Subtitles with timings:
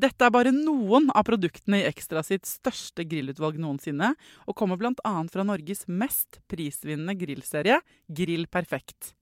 [0.00, 4.14] Dette er bare noen av produktene i Ekstra sitt største grillutvalg noensinne,
[4.48, 5.12] og kommer bl.a.
[5.28, 9.12] fra Norges mest prisvinnende grillserie, Grill Perfekt.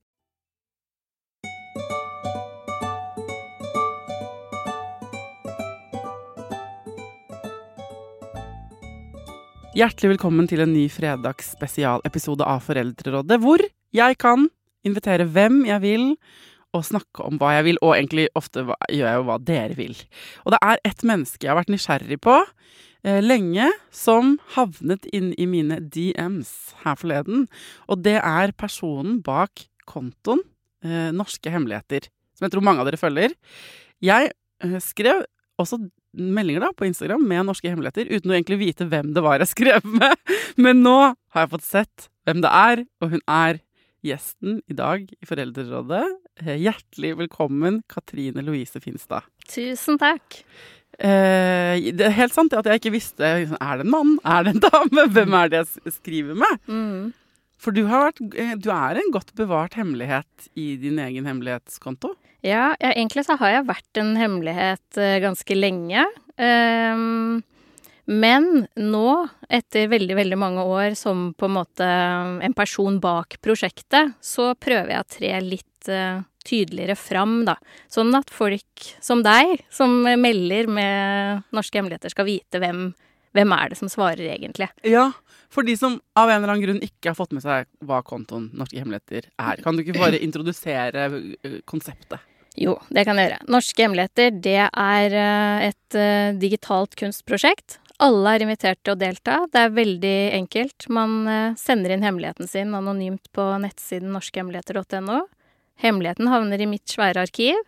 [9.75, 14.47] Hjertelig velkommen til en ny fredagsspesialepisode av Foreldrerådet, hvor jeg kan
[14.87, 16.06] invitere hvem jeg vil,
[16.77, 19.97] og snakke om hva jeg vil, og egentlig ofte gjør jeg jo hva dere vil.
[20.45, 25.33] Og det er ett menneske jeg har vært nysgjerrig på eh, lenge, som havnet inn
[25.41, 26.53] i mine DMs
[26.84, 27.47] her forleden.
[27.89, 30.45] Og det er personen bak kontoen
[30.84, 33.34] eh, Norske hemmeligheter, som jeg tror mange av dere følger.
[34.05, 35.25] Jeg eh, skrev
[35.59, 35.81] også
[36.19, 39.53] meldinger da på Instagram med norske hemmeligheter, uten å egentlig vite hvem det var jeg
[39.53, 40.15] skrev med.
[40.65, 43.61] Men nå har jeg fått sett hvem det er, og hun er
[44.04, 46.04] gjesten i dag i Foreldrerådet.
[46.42, 49.26] Eh, Hjertelig velkommen, Katrine Louise Finstad.
[49.50, 50.42] Tusen takk.
[50.98, 54.16] Eh, det er helt sant at jeg ikke visste Er det en mann?
[54.26, 55.04] Er det en dame?
[55.14, 56.62] Hvem er det jeg skriver med?
[56.66, 57.10] Mm.
[57.59, 62.15] For du, har vært, eh, du er en godt bevart hemmelighet i din egen hemmelighetskonto.
[62.47, 66.04] Ja, ja, egentlig så har jeg vært en hemmelighet eh, ganske lenge.
[66.38, 67.41] Ehm,
[68.09, 69.09] men nå,
[69.53, 71.89] etter veldig, veldig mange år som på en måte
[72.49, 77.59] en person bak prosjektet, så prøver jeg å tre litt eh, tydeligere fram, da.
[77.93, 82.87] Sånn at folk som deg, som melder med norske hemmeligheter, skal vite hvem,
[83.37, 84.71] hvem er det som svarer egentlig.
[84.89, 85.11] Ja,
[85.53, 88.51] for de som av en eller annen grunn ikke har fått med seg hva kontoen
[88.57, 92.25] Norske hemmeligheter er, kan du ikke bare introdusere eh, konseptet?
[92.59, 93.43] Jo, det kan jeg gjøre.
[93.55, 97.79] Norske hemmeligheter, det er eh, et eh, digitalt kunstprosjekt.
[97.98, 99.41] Alle er invitert til å delta.
[99.50, 100.86] Det er veldig enkelt.
[100.94, 105.25] Man eh, sender inn hemmeligheten sin anonymt på nettsiden norskehemmeligheter.no.
[105.82, 107.59] Hemmeligheten havner i mitt svære arkiv,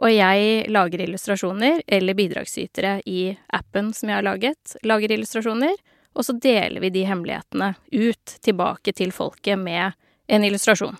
[0.00, 5.74] og jeg lager illustrasjoner, eller bidragsytere i appen som jeg har laget, lager illustrasjoner,
[6.14, 9.98] og så deler vi de hemmelighetene ut tilbake til folket med
[10.30, 10.98] en illustrasjon.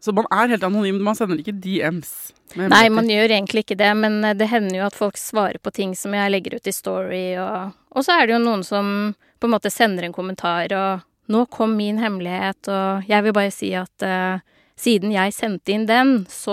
[0.00, 0.98] Så man er helt anonym.
[1.02, 2.32] Man sender ikke DMs.
[2.56, 5.72] Nei, man gjør egentlig ikke det, men eh, det hender jo at folk svarer på
[5.74, 8.92] ting som jeg legger ut i Story, og, og så er det jo noen som
[9.40, 13.50] på en måte sender en kommentar, og 'nå kom min hemmelighet', og jeg vil bare
[13.50, 14.38] si at eh,
[14.76, 16.52] siden jeg sendte inn den, så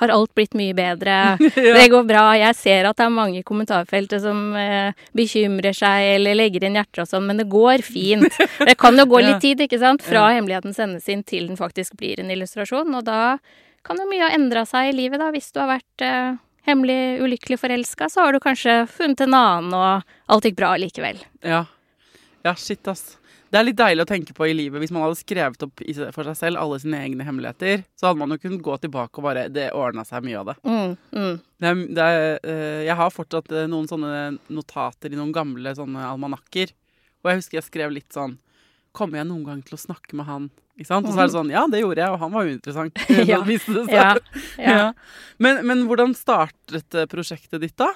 [0.00, 1.36] har alt blitt mye bedre.
[1.76, 2.22] Det går bra.
[2.40, 6.78] Jeg ser at det er mange i kommentarfeltet som eh, bekymrer seg eller legger inn
[6.80, 8.32] hjerter og sånn, men det går fint.
[8.70, 9.32] Det kan jo gå Ja.
[9.34, 13.04] litt tid, ikke sant, fra hemmeligheten sendes inn til den faktisk blir en illustrasjon, og
[13.04, 13.36] da
[13.84, 15.28] kan jo mye ha endra seg i livet, da.
[15.32, 19.76] Hvis du har vært eh, hemmelig ulykkelig forelska, så har du kanskje funnet en annen,
[19.76, 21.20] og alt gikk bra likevel.
[21.44, 21.66] Ja.
[22.44, 23.18] ja, shit, ass.
[23.50, 24.78] Det er litt deilig å tenke på i livet.
[24.78, 25.82] Hvis man hadde skrevet opp
[26.14, 29.26] for seg selv alle sine egne hemmeligheter, så hadde man jo kunnet gå tilbake og
[29.26, 30.56] bare Det ordna seg mye av det.
[30.62, 31.34] Mm, mm.
[31.58, 34.12] det, er, det er, eh, jeg har fortsatt eh, noen sånne
[34.54, 36.70] notater i noen gamle sånne almanakker.
[37.20, 38.38] Og jeg husker jeg skrev litt sånn
[38.96, 40.48] Kommer jeg noen gang til å snakke med han?
[40.74, 41.06] Ikke sant?
[41.06, 43.02] Og så er det sånn Ja, det gjorde jeg, og han var uinteressant.
[43.30, 43.42] Ja,
[43.98, 44.14] ja.
[44.58, 44.86] Ja.
[45.42, 47.92] Men, men hvordan startet eh, prosjektet ditt, da?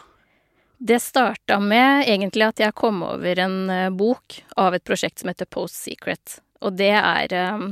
[0.87, 5.31] Det starta med egentlig at jeg kom over en eh, bok av et prosjekt som
[5.31, 6.43] heter Post Secret.
[6.61, 7.71] og det er um,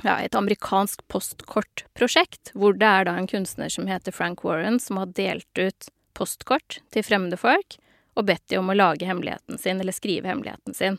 [0.00, 4.96] ja, et amerikansk postkortprosjekt, hvor det er da en kunstner som heter Frank Warren, som
[4.96, 7.76] har delt ut postkort til fremmede folk
[8.16, 10.96] og bedt de om å lage hemmeligheten sin, eller skrive hemmeligheten sin.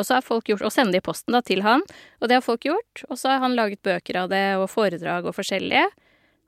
[0.00, 1.84] Og så har folk gjort, og sende i posten da til han,
[2.24, 3.04] og det har folk gjort.
[3.10, 5.88] Og så har han laget bøker av det, og foredrag og forskjellige.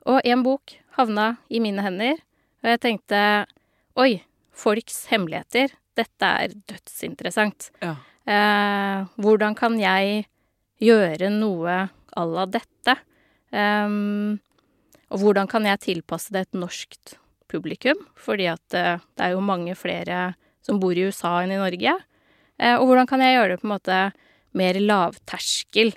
[0.08, 2.20] Og en bok havna i mine hender,
[2.64, 3.18] og jeg tenkte
[4.00, 4.22] oi,
[4.52, 7.70] folks hemmeligheter, dette er dødsinteressant.
[7.82, 7.96] Ja.
[8.22, 10.26] Eh, hvordan kan jeg
[10.82, 12.96] gjøre noe à la dette?
[13.52, 14.38] Ehm,
[15.12, 17.16] og hvordan kan jeg tilpasse det et norskt
[17.52, 18.00] publikum?
[18.16, 20.32] Fordi at eh, det er jo mange flere
[20.64, 21.96] som bor i USA enn i Norge.
[22.58, 24.00] Eh, og hvordan kan jeg gjøre det på en måte
[24.56, 25.94] mer lavterskel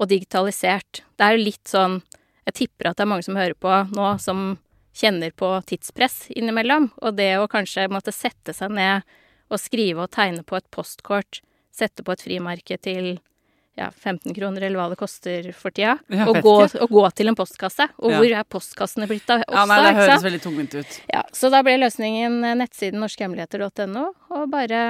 [0.00, 1.04] og digitalisert?
[1.16, 2.00] Det er jo litt sånn
[2.46, 4.52] Jeg tipper at det er mange som hører på nå, som
[4.96, 6.90] kjenner på tidspress innimellom.
[7.04, 9.04] Og det å kanskje måtte sette seg ned
[9.52, 11.42] og skrive og tegne på et postkort,
[11.76, 13.18] sette på et frimerke til
[13.76, 17.28] ja, 15 kroner, eller hva det koster for tida, ja, og gå, og gå til
[17.28, 17.84] en postkasse.
[18.00, 18.18] Og Ja.
[18.22, 19.52] hvor er postkassene blitt av også?
[19.52, 20.96] ja, nei, det høres veldig tungvint ut.
[21.12, 24.80] Ja, så da ble løsningen eh, nettsiden norskehemmeligheter.no, og bare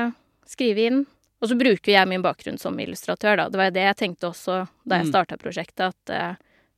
[0.46, 1.02] skrive inn.
[1.42, 3.48] Og så bruker jeg min bakgrunn som illustratør, da.
[3.50, 5.10] Det var jo det jeg tenkte også da jeg Mm.
[5.10, 6.36] starta prosjektet, at uh,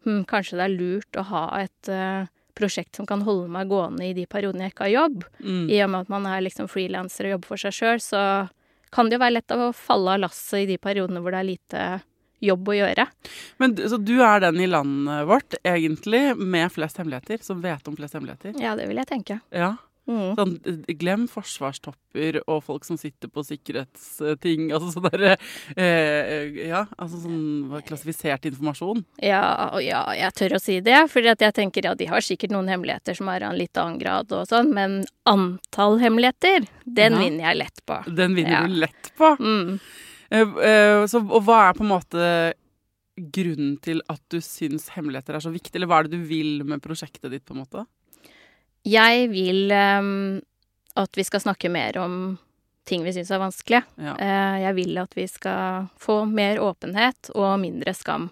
[0.09, 2.27] hm, kanskje det er lurt å ha et eh,
[2.59, 5.25] prosjekt som kan holde meg gående i de periodene jeg ikke har jobb.
[5.41, 5.65] Mm.
[5.71, 8.23] I og med at man er liksom frilanser og jobber for seg sjøl, så
[8.95, 11.51] kan det jo være lett å falle av lasset i de periodene hvor det er
[11.53, 11.89] lite
[12.45, 13.07] jobb å gjøre.
[13.59, 17.97] Men Så du er den i landet vårt, egentlig, med flest hemmeligheter, som vet om
[17.99, 18.55] flest hemmeligheter?
[18.63, 19.41] Ja, det vil jeg tenke.
[19.51, 19.75] Ja.
[20.09, 20.37] Mm.
[20.39, 24.71] Sånn, eh, glem forsvarstopper og folk som sitter på sikkerhetsting.
[24.75, 25.35] Altså sånn derre
[25.77, 29.05] eh, Ja, altså sånn klassifisert informasjon.
[29.21, 29.43] Ja,
[29.75, 32.71] og ja, jeg tør å si det, fordi jeg tenker ja, de har sikkert noen
[32.73, 37.19] hemmeligheter som er av en litt annen grad og sånn, men antall hemmeligheter, den Ja.
[37.19, 38.01] vinner jeg lett på.
[38.09, 38.67] Den vinner Ja.
[38.67, 39.35] du lett på.
[39.39, 39.79] Mm.
[40.31, 42.55] Eh, eh, så, og hva er på en måte
[43.19, 46.63] grunnen til at du syns hemmeligheter er så viktig, eller hva er det du vil
[46.65, 47.85] med prosjektet ditt, på en måte?
[48.87, 50.41] Jeg vil ehm,
[50.99, 52.39] at vi skal snakke mer om
[52.89, 53.83] ting vi syns er vanskelig.
[54.01, 54.15] Ja.
[54.17, 58.31] Eh, jeg vil at vi skal få mer åpenhet og mindre skam.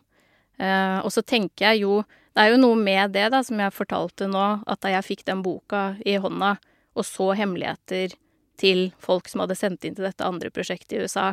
[0.59, 2.05] Eh, og så tenker jeg jo
[2.37, 5.23] Det er jo noe med det, da, som jeg fortalte nå, at da jeg fikk
[5.25, 6.59] den boka i hånda
[6.95, 8.13] og så hemmeligheter
[8.61, 11.31] til folk som hadde sendt inn til dette andre prosjektet i USA,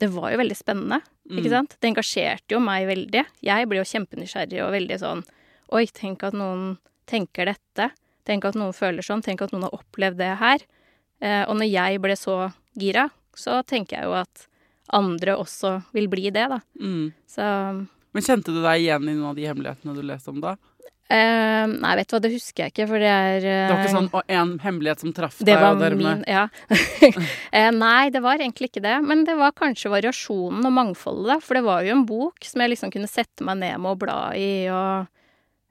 [0.00, 1.52] det var jo veldig spennende, ikke Mm.
[1.52, 1.76] sant?
[1.80, 3.26] Det engasjerte jo meg veldig.
[3.44, 5.22] Jeg ble jo kjempenysgjerrig og veldig sånn
[5.76, 7.90] Oi, tenk at noen tenker dette.
[8.26, 9.22] Tenk at noen føler sånn.
[9.24, 10.66] Tenk at noen har opplevd det her.
[11.22, 12.36] Eh, og når jeg ble så
[12.76, 14.46] gira, så tenker jeg jo at
[14.96, 16.60] andre også vil bli det, da.
[16.80, 17.10] Mm.
[17.30, 17.44] Så
[18.16, 20.56] Men kjente du deg igjen i noen av de hemmelighetene du leste om da?
[21.10, 23.90] eh, Nei, vet du hva, det husker jeg ikke, for det er Det var ikke
[23.90, 26.46] eh, sånn «Å, en hemmelighet som traff Det deg, var og min, ja.
[27.56, 28.96] eh, nei, det var egentlig ikke det.
[29.06, 31.38] Men det var kanskje variasjonen og mangfoldet, da.
[31.42, 34.02] For det var jo en bok som jeg liksom kunne sette meg ned med og
[34.02, 35.12] bla i og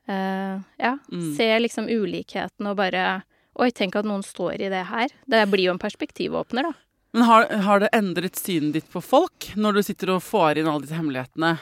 [0.07, 0.97] eh, Ja.
[1.11, 1.35] Mm.
[1.37, 3.23] Se liksom ulikheten og bare
[3.57, 5.07] Oi, tenk at noen står i det her.
[5.31, 6.73] Det blir jo en perspektivåpner, da.
[7.15, 10.67] Men har, har det endret synet ditt på folk når du sitter og får inn
[10.67, 11.53] alle disse hemmelighetene?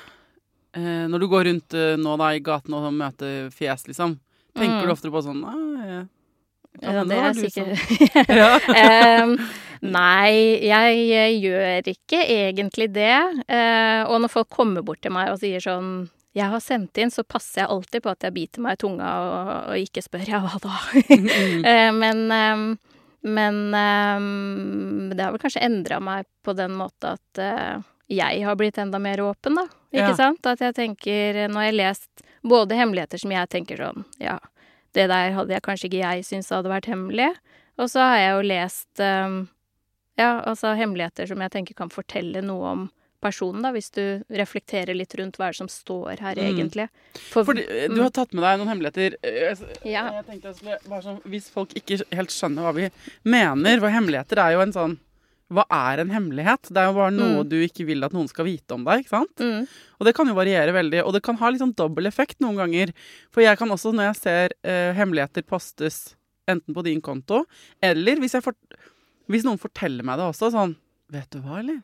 [0.73, 4.15] Eh, når du går rundt eh, nå da i gaten og møter fjes, liksom.
[4.57, 4.87] Tenker Mm.
[4.87, 6.01] du oftere på sånn ja,
[6.81, 9.37] Ja, det er du som-» sikkert ja.
[9.83, 10.33] Nei,
[10.65, 13.13] jeg, jeg gjør ikke egentlig det.
[13.45, 17.11] Uh, og når folk kommer bort til meg og sier sånn jeg har sendt inn,
[17.13, 20.23] så passer jeg alltid på at jeg biter meg i tunga og, og ikke spør
[20.31, 20.79] ja, hva da.
[21.69, 22.63] Eh, men em,
[23.23, 28.57] men em, det har vel kanskje endra meg på den måte at eh, jeg har
[28.59, 29.67] blitt enda mer åpen, da.
[29.93, 30.15] Ikke Ja.
[30.17, 30.45] sant?
[30.49, 34.39] At jeg tenker Nå har jeg lest både hemmeligheter som jeg tenker sånn Ja,
[34.97, 37.29] det der hadde jeg kanskje ikke jeg syntes hadde vært hemmelig.
[37.77, 39.37] Og så har jeg jo lest um,
[40.19, 42.83] ja, altså hemmeligheter som jeg tenker kan fortelle noe om
[43.23, 44.03] personen, da, hvis du
[44.35, 46.49] reflekterer litt rundt hva er det som står her, Mm.
[46.51, 46.87] egentlig.
[47.31, 49.15] For, Fordi eh, du har tatt med deg noen hemmeligheter.
[49.23, 50.03] Eh, Jeg, Ja.
[50.19, 52.89] jeg tenkte jeg skulle bare sånn, Hvis folk ikke helt skjønner hva vi
[53.23, 54.97] mener For hemmeligheter er jo en sånn
[55.53, 56.69] Hva er en hemmelighet?
[56.73, 57.49] Det er jo bare noe Mm.
[57.49, 59.03] du ikke vil at noen skal vite om deg.
[59.05, 59.35] ikke sant?
[59.37, 59.67] mm,
[59.99, 62.55] Og det kan jo variere veldig, og det kan ha litt sånn dobbel effekt noen
[62.57, 62.93] ganger.
[63.29, 66.15] For jeg kan også, når jeg ser uh, hemmeligheter postes
[66.47, 67.45] enten på din konto,
[67.81, 68.57] eller hvis, jeg fort,
[69.29, 70.75] hvis noen forteller meg det også, sånn
[71.11, 71.83] Vet du hva, eller?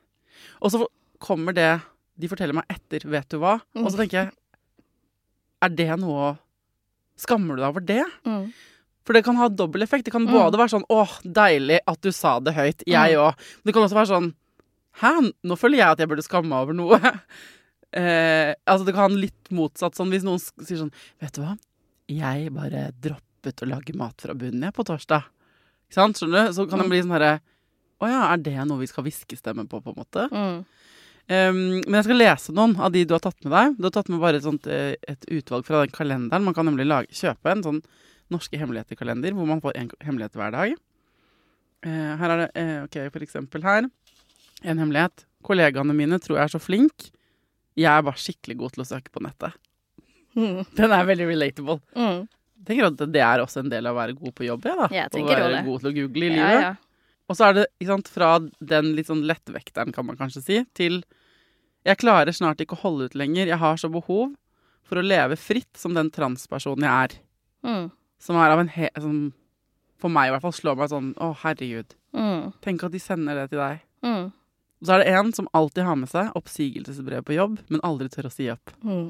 [0.64, 0.88] Og så
[1.20, 1.82] kommer det
[2.20, 3.62] de forteller meg etter Vet du hva?
[3.76, 4.32] Og så tenker jeg
[5.62, 6.38] Er det noe
[7.20, 8.04] Skammer du deg over det?
[8.26, 8.52] mm,
[9.04, 10.06] For det kan ha dobbel effekt.
[10.06, 10.32] Det kan Mm.
[10.32, 13.34] både være sånn 'Å, deilig at du sa det høyt', jeg òg.
[13.36, 14.34] Men det kan også være sånn
[15.02, 17.20] 'Hæ, nå føler jeg at jeg burde skamme meg over noe'.
[17.92, 21.58] Eh, altså Det kan ha litt motsatt sånn hvis noen sier sånn 'Vet du hva,
[22.08, 25.24] jeg bare droppet å lage mat fra bunnen, jeg, på torsdag'.
[25.90, 26.16] Ikke sant?
[26.20, 26.54] Skjønner du?
[26.54, 26.90] Så kan det Mm.
[26.90, 27.42] bli sånn herre
[28.00, 30.30] 'Å ja, er det noe vi skal hviskestemme på', på en måte?
[30.30, 30.66] mm.
[31.30, 33.76] Um, men jeg skal lese noen av de du har tatt med deg.
[33.78, 36.46] Du har tatt med bare et, sånt, eh, et utvalg fra den kalenderen.
[36.48, 37.82] Man kan nemlig lage, kjøpe en sånn
[38.34, 40.74] norske hemmeligheter-kalender hvor man får en hemmelighet hver dag.
[41.86, 43.86] Uh, her er det uh, ok, for eksempel her.
[44.66, 45.26] En hemmelighet.
[45.46, 47.12] Kollegaene mine tror jeg er så flink.
[47.80, 49.54] Jeg er bare skikkelig god til å søke på nettet.
[50.36, 50.66] Mm.
[50.82, 51.78] Den er veldig relatable.
[51.94, 52.26] Mm.
[52.60, 54.66] Jeg tenker at det er også en del av å være god på jobb.
[54.68, 54.90] Ja, da.
[54.98, 55.62] Jeg Å være det.
[55.70, 56.66] god til å google i Ja, livet.
[56.66, 56.74] ja.
[57.30, 61.00] Og så er det sant, fra den litt sånn lettvekteren, kan man kanskje si, til
[61.90, 63.50] jeg klarer snart ikke å holde ut lenger.
[63.50, 64.32] Jeg har så behov
[64.88, 67.16] for å leve fritt som den transpersonen jeg er.
[67.66, 67.86] Mm.
[68.22, 68.90] Som er av en he...
[69.00, 69.20] Som
[70.00, 71.96] for meg i hvert fall slår meg sånn Å, herregud.
[72.16, 72.52] Mm.
[72.64, 73.82] Tenk at de sender det til deg.
[74.06, 74.30] Mm.
[74.80, 78.08] Og så er det en som alltid har med seg oppsigelsesbrev på jobb, men aldri
[78.12, 78.72] tør å si opp.
[78.80, 79.10] Mm.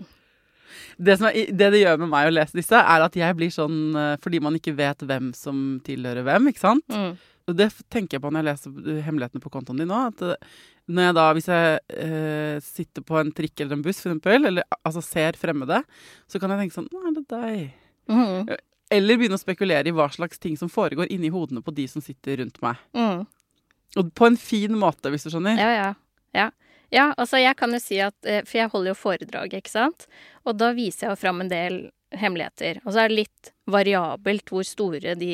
[0.97, 3.49] Det, som er, det det gjør med meg å lese disse, er at jeg blir
[3.53, 6.85] sånn eh, Fordi man ikke vet hvem som tilhører hvem, ikke sant?
[6.93, 7.15] Mm.
[7.49, 10.01] Og det tenker jeg på når jeg leser hemmelighetene på kontoen din nå.
[10.11, 13.99] At eh, når jeg da, hvis jeg eh, sitter på en trikk eller en buss,
[14.01, 15.83] for eksempel, eller altså ser fremmede,
[16.29, 17.59] så kan jeg tenke sånn Nå er det deg.
[18.09, 18.55] Mm.
[18.97, 22.01] Eller begynne å spekulere i hva slags ting som foregår inni hodene på de som
[22.01, 22.81] sitter rundt meg.
[22.97, 23.27] Mm.
[24.01, 25.61] Og på en fin måte, hvis du skjønner.
[25.61, 25.93] Ja, ja.
[26.33, 26.49] Ja.
[26.93, 30.05] ja, altså jeg kan jo si at eh, For jeg holder jo foredrag, ikke sant?
[30.45, 31.79] Og da viser jeg jo fram en del
[32.17, 32.81] hemmeligheter.
[32.85, 35.33] Og så er det litt variabelt hvor store de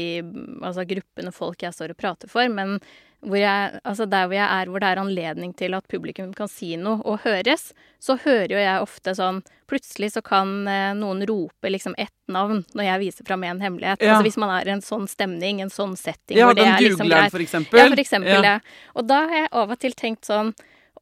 [0.59, 2.79] altså gruppene folk jeg står og prater for, men
[3.25, 6.47] hvor jeg, altså der hvor jeg er, hvor det er anledning til at publikum kan
[6.51, 11.23] si noe og høres, så hører jo jeg ofte sånn Plutselig så kan eh, noen
[11.25, 13.97] rope liksom ett navn når jeg viser fram en hemmelighet.
[14.05, 14.11] Ja.
[14.13, 16.73] Altså hvis man er i en sånn stemning, en sånn setting Ja, hvor det den
[16.75, 17.33] er liksom googleren, greit.
[17.33, 17.79] for eksempel.
[17.81, 18.43] Ja, for eksempel Ja.
[18.45, 18.59] ja.
[18.93, 20.53] Og da har jeg av og til tenkt sånn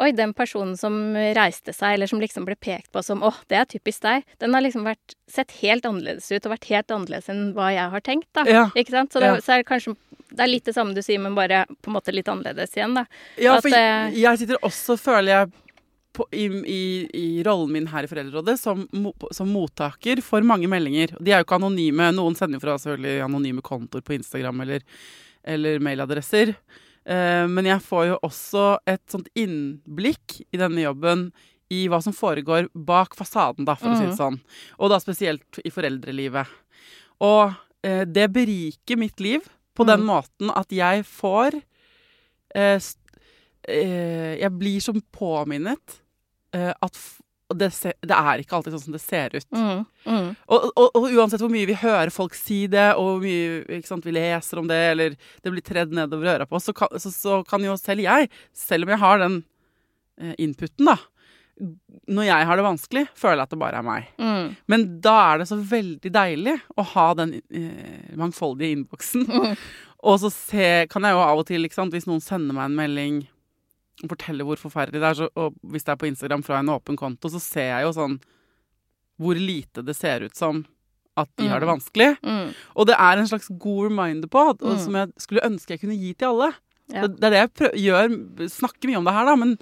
[0.02, 0.96] Oi, den personen som
[1.38, 4.56] reiste seg, eller som liksom ble pekt på som åh, det er typisk deg, den
[4.58, 8.02] har liksom vært, sett helt annerledes ut og vært helt annerledes enn hva jeg har
[8.02, 8.42] tenkt, da.
[8.50, 8.64] Ja.
[8.74, 9.14] Ikke sant?
[9.14, 9.36] Så, det, Ja.
[9.44, 9.94] så er det kanskje
[10.34, 12.96] Det er litt det samme du sier, men bare på en måte litt annerledes igjen,
[12.98, 13.06] da.
[13.38, 15.52] Ja, At, for eh, jeg sitter også, føler jeg,
[16.14, 16.84] på, i, i,
[17.18, 18.84] i rollen min her i Foreldrerådet som,
[19.34, 21.16] som mottaker for mange meldinger.
[21.18, 22.12] De er jo ikke anonyme.
[22.14, 24.86] Noen sender jo fra selvfølgelig anonyme kontoer på Instagram eller,
[25.56, 26.54] eller mailadresser.
[27.06, 31.32] Eh, men jeg får jo også et sånt innblikk i denne jobben
[31.74, 34.38] i hva som foregår bak fasaden, da, for å si det sånn.
[34.78, 36.50] Og da spesielt i foreldrelivet.
[37.26, 41.58] Og eh, det beriker mitt liv på den måten at jeg får
[42.56, 42.80] eh,
[43.68, 46.00] eh, Jeg blir som påminnet
[46.56, 47.00] eh, at
[47.54, 49.46] det, se det er ikke alltid sånn som det ser ut.
[49.54, 53.24] Mm, mm, Og, og, og uansett hvor mye vi hører folk si det, og hvor
[53.26, 56.74] mye sant, vi leser om det, eller det blir tredd nedover øra på oss, så
[56.98, 59.38] så, så kan jo selv jeg, selv om jeg har den
[60.22, 60.98] eh, inputen, da
[62.10, 64.08] Når jeg har det vanskelig, føler jeg at det bare er meg.
[64.18, 69.28] mm, Men da er det så veldig deilig å ha den eh, mangfoldige innboksen.
[70.04, 72.76] Og så se, kan jeg jo av og til, sant, hvis noen sender meg en
[72.76, 73.22] melding
[74.04, 76.72] og forteller hvor forferdelig det er, så, og hvis det er på Instagram fra en
[76.74, 78.18] åpen konto, så ser jeg jo sånn
[79.22, 80.64] hvor lite det ser ut som
[81.16, 82.10] at de har det vanskelig.
[82.26, 82.50] mm.
[82.76, 84.80] Og det er en slags god reminder på, og Mm.
[84.82, 86.50] som jeg skulle ønske jeg kunne gi til alle.
[86.92, 87.06] Ja.
[87.06, 89.54] Det, det er det jeg prøv, gjør, snakker mye om det her, da, men,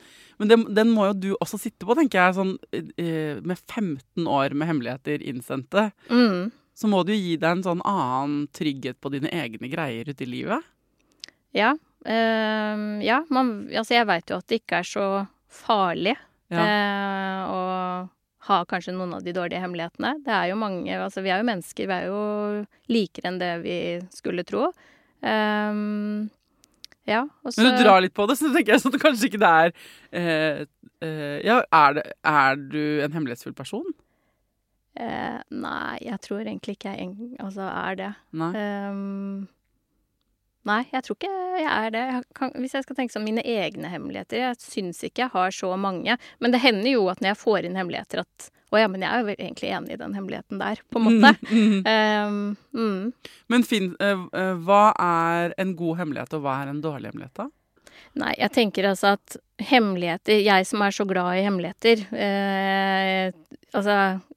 [0.41, 2.35] men det, den må jo du også sitte på, tenker jeg.
[2.39, 2.55] Sånn,
[2.97, 6.49] eh, med 15 år med hemmeligheter innsendte, Mm.
[6.73, 10.25] så må det jo gi deg en sånn annen trygghet på dine egne greier ute
[10.25, 10.63] i livet.
[11.53, 11.75] Ja.
[12.05, 15.05] ehm, ja, man, altså jeg veit jo at det ikke er så
[15.51, 16.15] farlig
[16.49, 16.63] Ja.
[16.65, 18.09] eh, å
[18.47, 20.15] ha kanskje noen av de dårlige hemmelighetene.
[20.25, 23.51] Det er jo mange Altså, vi er jo mennesker, vi er jo likere enn det
[23.61, 23.77] vi
[24.09, 24.71] skulle tro.
[25.21, 26.29] Ehm,
[27.09, 29.29] ja, og så Men du drar litt på det, så tenker jeg sånn at kanskje
[29.31, 29.71] ikke det er
[30.11, 30.65] eh,
[31.01, 33.87] eh, Ja, er, det, er du en hemmelighetsfull person?
[34.99, 38.11] eh, Nei, jeg tror egentlig ikke jeg altså, er det.
[38.37, 38.51] Nei.
[38.59, 39.47] Ehm,
[40.67, 42.05] nei, jeg tror ikke jeg er det.
[42.11, 45.53] Jeg kan, hvis jeg skal tenke sånn mine egne hemmeligheter Jeg syns ikke jeg har
[45.55, 46.17] så mange.
[46.39, 49.11] Men det hender jo at når jeg får inn hemmeligheter, at Å ja, men jeg
[49.11, 51.33] er jo egentlig enig i den hemmeligheten der, på en måte.
[51.51, 53.33] Mm, mm.
[53.51, 57.35] Men fin, eh, eh, hva er en god hemmelighet, og hva er en dårlig hemmelighet,
[57.41, 57.49] da?
[58.21, 59.37] Nei, jeg tenker altså at
[59.71, 63.31] hemmeligheter Jeg som er så glad i hemmeligheter, eh,
[63.73, 63.95] altså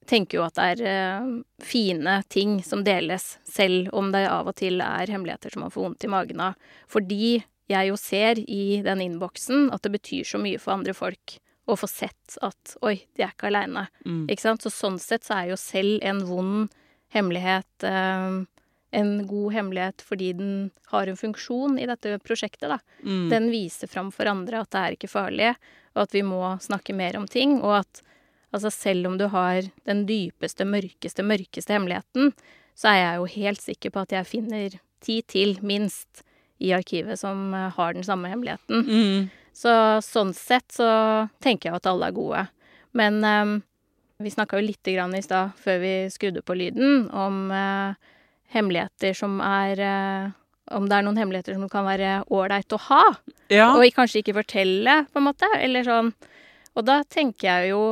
[0.09, 1.31] tenker jo at det er eh,
[1.65, 5.87] fine ting som deles, selv om det av og til er hemmeligheter som man får
[5.89, 6.71] vondt i magen av.
[6.91, 7.39] Fordi
[7.71, 11.77] jeg jo ser i den innboksen at det betyr så mye for andre folk å
[11.81, 13.87] få sett at oi, de er ikke aleine.
[14.05, 14.27] Mm.
[14.29, 14.65] Ikke sant?
[14.65, 16.75] Så sånn sett så er jo selv en vond
[17.15, 18.43] hemmelighet eh,
[18.95, 20.53] en god hemmelighet fordi den
[20.93, 22.79] har en funksjon i dette prosjektet, da.
[23.03, 23.29] Mm.
[23.33, 25.55] Den viser fram for andre at det er ikke farlig,
[25.95, 27.59] og at vi må snakke mer om ting.
[27.63, 28.03] Og at
[28.55, 32.33] altså, selv om du har den dypeste, mørkeste, mørkeste hemmeligheten,
[32.79, 36.25] så er jeg jo helt sikker på at jeg finner ti til, minst,
[36.63, 38.87] i arkivet som eh, har den samme hemmeligheten.
[38.87, 39.27] Mm.
[39.55, 39.73] Så
[40.07, 40.87] sånn sett så
[41.45, 42.45] tenker jeg at alle er gode.
[42.95, 43.53] Men um,
[44.23, 47.99] vi snakka jo lite grann i stad, før vi skrudde på lyden, om uh,
[48.55, 50.33] hemmeligheter som er uh,
[50.75, 53.03] Om det er noen hemmeligheter som kan være ålreit å ha,
[53.53, 53.67] Ja.
[53.77, 55.51] og kanskje ikke fortelle, på en måte.
[55.61, 56.15] Eller sånn.
[56.75, 57.83] Og da tenker jeg jo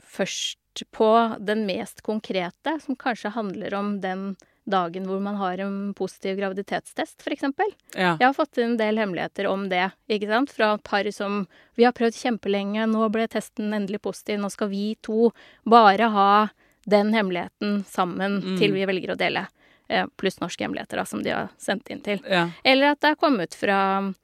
[0.00, 0.58] først
[0.92, 6.36] på den mest konkrete, som kanskje handler om den dagen hvor man har en positiv
[6.38, 7.66] graviditetstest, eksempel.
[7.96, 8.16] ja.
[8.20, 10.50] Jeg har fått en del hemmeligheter om det, ikke sant?
[10.54, 11.46] Fra par som
[11.76, 15.32] Vi har prøvd kjempelenge, nå ble testen endelig positiv, nå skal vi to
[15.66, 16.48] bare ha
[16.86, 18.58] den hemmeligheten sammen Mm.
[18.58, 19.48] til vi velger å dele.
[19.88, 22.20] Eh, Pluss norske hemmeligheter, da, som de har sendt inn til.
[22.28, 22.48] ja.
[22.64, 24.14] Eller at det er kommet fra,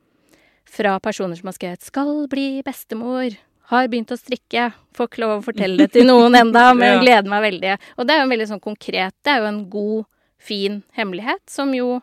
[0.65, 3.37] fra personer som har skrevet 'skal bli bestemor'.
[3.69, 4.71] Har begynt å strikke.
[4.97, 7.01] Får ikke lov å fortelle det til noen enda, men Ja.
[7.03, 7.75] gleder meg veldig.
[7.99, 10.07] Og det er jo en veldig sånn konkret Det er jo en god,
[10.39, 12.01] fin hemmelighet som jo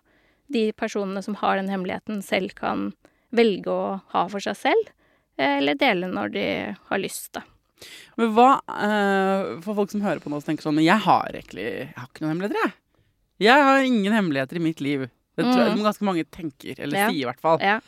[0.51, 2.89] de personene som har den hemmeligheten, selv kan
[3.33, 4.91] velge å ha for seg selv.
[5.39, 6.45] eh, Eller dele når de
[6.89, 7.41] har lyst, da.
[8.15, 11.27] Men hva uh, For folk som hører på nå og tenker sånn Men jeg har
[11.33, 12.73] egentlig Jeg har ikke noen hemmeligheter, jeg.
[13.49, 15.09] Jeg har ingen hemmeligheter i mitt liv.
[15.35, 15.83] Det tror jeg Mm.
[15.83, 17.09] ganske mange tenker, eller Ja.
[17.09, 17.57] sier i hvert fall.
[17.59, 17.79] Ja.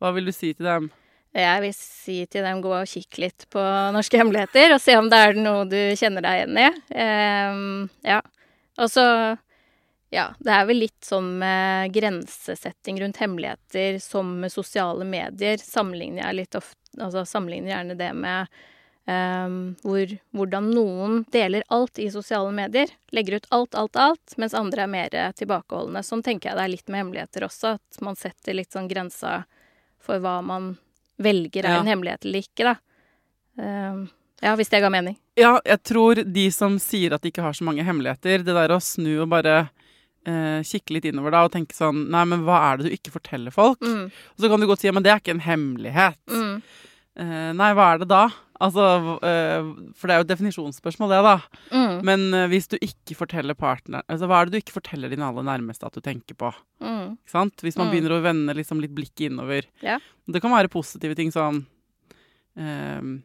[0.00, 0.90] Hva vil du si til dem?
[1.34, 3.62] Jeg vil si til dem gå og kikke litt på
[3.94, 6.68] norske hemmeligheter, og se om det er noe du kjenner deg igjen i.
[6.94, 8.20] Um, ja.
[8.78, 9.06] Og så
[10.14, 15.58] Ja, det er vel litt sånn med grensesetting rundt hemmeligheter som med sosiale medier.
[15.58, 18.62] Sammenligner jeg litt ofte Altså sammenligner gjerne det med
[19.04, 22.88] Um, hvor, hvordan noen deler alt i sosiale medier.
[23.12, 26.00] Legger ut alt, alt, alt, mens andre er mer tilbakeholdne.
[26.00, 29.42] Sånn tenker jeg det er litt med hemmeligheter også, at man setter litt sånn grensa
[30.00, 30.70] for hva man
[31.22, 31.80] velger er Ja.
[31.80, 32.74] en hemmelighet eller ikke, da.
[33.62, 34.08] Ehm,
[34.42, 35.16] ja, hvis det ga mening.
[35.36, 38.74] Ja, jeg tror de som sier at de ikke har så mange hemmeligheter, det der
[38.74, 39.68] å snu og bare
[40.26, 43.12] uh, kikke litt innover da og tenke sånn Nei, men hva er det du ikke
[43.12, 43.78] forteller folk?
[43.80, 46.18] Mm, Og så kan du godt si ja, men det er ikke en hemmelighet.
[46.28, 46.62] mm,
[47.14, 48.24] Uh, nei, hva er det da?
[48.62, 48.84] Altså,
[49.26, 49.66] eh,
[49.98, 51.34] for det er jo et definisjonsspørsmål, det, da.
[51.74, 55.10] mm, Men eh, hvis du ikke forteller partner Altså, hva er det du ikke forteller
[55.10, 56.52] dine aller nærmeste at du tenker på?
[56.80, 57.56] mm, Ikke sant?
[57.66, 57.92] Hvis man Mm.
[57.92, 59.64] begynner å vende liksom litt blikket innover.
[59.82, 59.98] Ja.
[60.30, 61.64] Det kan være positive ting sånn
[62.56, 63.22] um,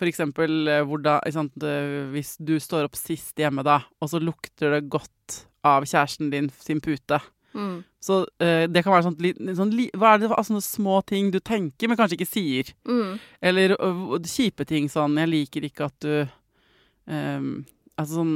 [0.00, 4.72] For eksempel eh, da, sant, hvis du står opp sist hjemme, da, og så lukter
[4.78, 7.18] det godt av kjæresten din sin pute.
[7.54, 10.62] Mm, Så uh, det kan være sånn, litt- sånn li- Hva er det for sånne
[10.64, 12.72] små ting du tenker, men kanskje ikke sier?
[12.88, 16.14] mm, Eller uh, kjipe ting sånn Jeg liker ikke at du
[17.10, 17.50] um,
[17.98, 18.34] Altså sånn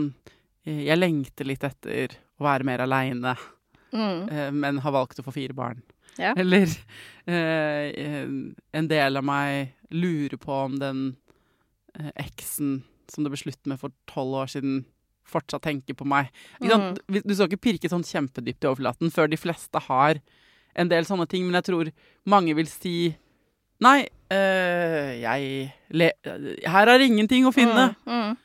[0.66, 3.36] eh, Jeg lengter litt etter å være mer aleine,
[3.94, 5.80] mm, uh, men har valgt å få fire barn.
[6.18, 6.32] Ja.
[6.40, 6.68] Eller
[7.26, 11.16] en- del av meg lurer på om den
[12.18, 14.84] eksen som det ble slutt med for tolv år siden,
[15.28, 16.30] fortsatt tenker på meg.
[16.62, 16.94] Mm.
[17.08, 20.20] Du skal ikke pirke sånn kjempedypt i overflaten før de fleste har
[20.74, 21.92] en del sånne ting, men jeg tror
[22.30, 22.96] mange vil si
[23.82, 25.72] Nei, øh, jeg
[26.70, 27.88] Her er ingenting å finne.
[28.06, 28.36] Mm, mm.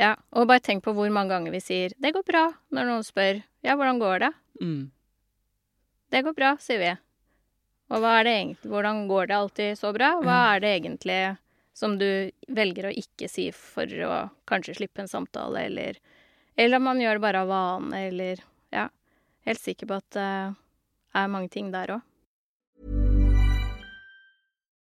[0.00, 3.06] Ja, og bare tenk på hvor mange ganger vi sier 'det går bra' når noen
[3.06, 4.34] spør 'ja, hvordan går det'?
[4.60, 4.90] Mm.
[6.10, 6.90] Det går bra, sier vi.
[7.92, 10.20] Og hva er det egentlig Hvordan går det alltid så bra?
[10.20, 11.36] Hva er det egentlig
[11.74, 15.98] som du velger å ikke si for å kanskje slippe en samtale, eller
[16.56, 18.88] Eller om man gjør det bare av vane, eller Ja.
[19.44, 20.54] Helt sikker på at det
[21.14, 22.00] er mange ting der òg.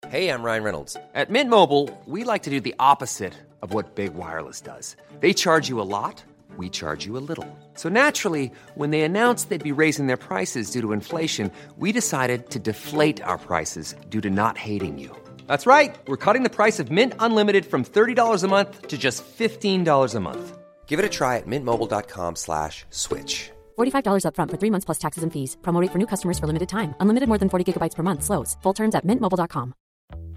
[0.10, 0.98] Hey, I'm Ryan Reynolds.
[1.16, 4.96] At Mint Mobile, we like to do the opposite of what Big Wireless does.
[5.22, 6.24] They charge you a lot,
[6.58, 7.48] we charge you a little.
[7.76, 12.50] So naturally, when they announced they'd be raising their prices due to inflation, we decided
[12.52, 15.10] to deflate our prices due to not hating you.
[15.48, 15.96] That's right.
[16.08, 20.20] We're cutting the price of Mint Unlimited from $30 a month to just $15 a
[20.20, 20.58] month.
[20.86, 23.50] Give it a try at mintmobile.com slash switch.
[23.80, 25.58] $45 upfront for three months plus taxes and fees.
[25.64, 26.94] Promo rate for new customers for limited time.
[27.00, 28.24] Unlimited more than 40 gigabytes per month.
[28.24, 28.56] Slows.
[28.62, 29.74] Full terms at mintmobile.com.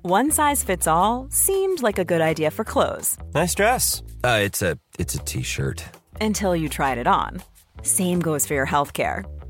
[0.02, 4.02] One size fits all seemed like a good idea for clothes Nice dress.
[4.22, 5.82] Uh, it's a it's a t-shirt.
[6.20, 7.42] until you tried it on.
[7.82, 9.24] Same goes for your healthcare.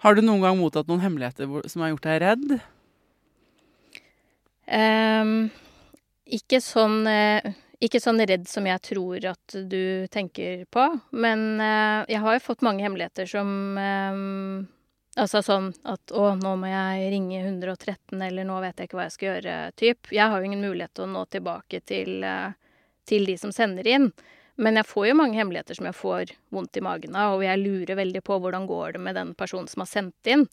[0.00, 2.52] Har du noen gang mottatt noen hemmeligheter som har gjort deg redd?
[4.70, 5.50] Um,
[6.30, 7.48] ikke sånn eh,
[7.82, 12.44] Ikke sånn redd som jeg tror at du tenker på, men eh, jeg har jo
[12.44, 14.68] fått mange hemmeligheter som um,
[15.18, 19.08] Altså sånn at 'Å, nå må jeg ringe 113', eller 'Nå vet jeg ikke hva
[19.08, 20.12] jeg skal gjøre', typ.
[20.14, 22.52] Jeg har jo ingen mulighet til å nå tilbake til, eh,
[23.04, 24.12] til de som sender inn.
[24.60, 27.62] Men jeg får jo mange hemmeligheter som jeg får vondt i magen av, og jeg
[27.62, 30.44] lurer veldig på hvordan går det med den personen som har sendt inn.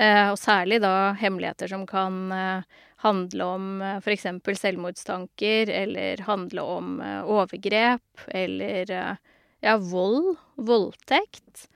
[0.00, 4.24] Eh, og særlig da hemmeligheter som kan eh, handle om eh, f.eks.
[4.62, 9.20] selvmordstanker, eller handle om eh, overgrep, eller eh,
[9.66, 11.66] ja, vold, voldtekt.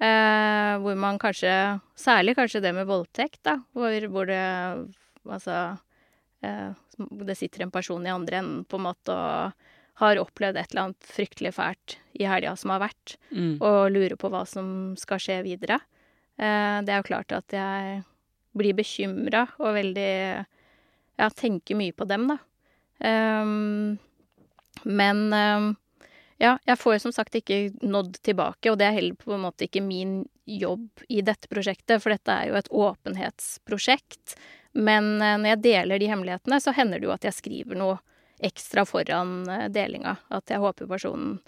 [0.00, 1.52] Eh, hvor man kanskje
[2.00, 4.44] Særlig kanskje det med voldtekt, da, hvor, hvor det
[5.28, 5.56] altså
[6.40, 9.68] eh, Det sitter en person i andre enden på en måte og
[10.00, 13.16] har opplevd et eller annet fryktelig fælt i helga som har vært,
[13.60, 15.80] og lurer på hva som skal skje videre.
[16.40, 18.00] Eh, det er jo klart at jeg
[18.56, 20.12] blir bekymra og veldig
[21.20, 22.38] Ja, tenker mye på dem, da.
[23.04, 23.98] Ehm,
[24.88, 25.74] men ehm,
[26.40, 29.44] ja, jeg får jo som sagt ikke nådd tilbake, og det er heller på en
[29.44, 34.38] måte ikke min jobb i dette prosjektet, for dette er jo et åpenhetsprosjekt.
[34.72, 38.00] Men eh, når jeg deler de hemmelighetene, så hender det jo at jeg skriver noe
[38.42, 40.16] ekstra foran eh, delinga.
[40.28, 41.38] At jeg håper personen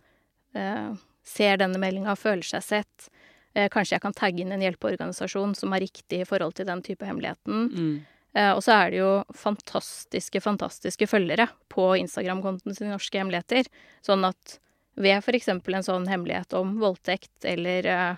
[0.55, 0.95] eh,
[1.27, 3.11] ser denne meldinga føler seg sett.
[3.55, 6.83] Eh, kanskje jeg kan tagge inn en hjelpeorganisasjon som har riktig i forhold til den
[6.85, 7.69] type hemmeligheten.
[7.73, 7.95] Mm.
[8.33, 13.69] Og så er det jo fantastiske, fantastiske følgere på Instagram-kontoen til Norske Hemmeligheter.
[14.01, 14.55] Sånn at
[14.95, 18.17] ved eksempel en sånn hemmelighet om voldtekt, eller eh,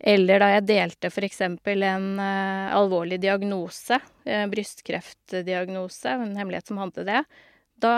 [0.00, 7.10] eller da jeg delte eksempel en eh, alvorlig diagnose, eh, brystkreftdiagnose, en hemmelighet som handlet
[7.10, 7.24] det,
[7.80, 7.96] da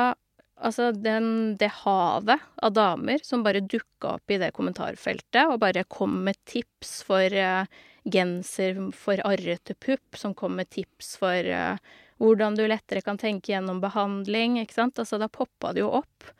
[0.57, 5.83] Altså, den, det havet av damer som bare dukka opp i det kommentarfeltet og bare
[5.85, 7.69] kom med tips for uh,
[8.09, 11.77] genser for arrete pupp, som kom med tips for uh,
[12.25, 14.99] hvordan du lettere kan tenke gjennom behandling, ikke sant.
[15.03, 16.31] Altså, da poppa det jo opp.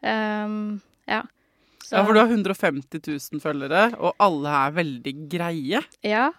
[0.00, 1.20] Um, ja.
[1.86, 5.84] Så- Ja, for du har 150 000 følgere, og alle er veldig greie.
[6.02, 6.32] Ja.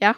[0.00, 0.12] Ja.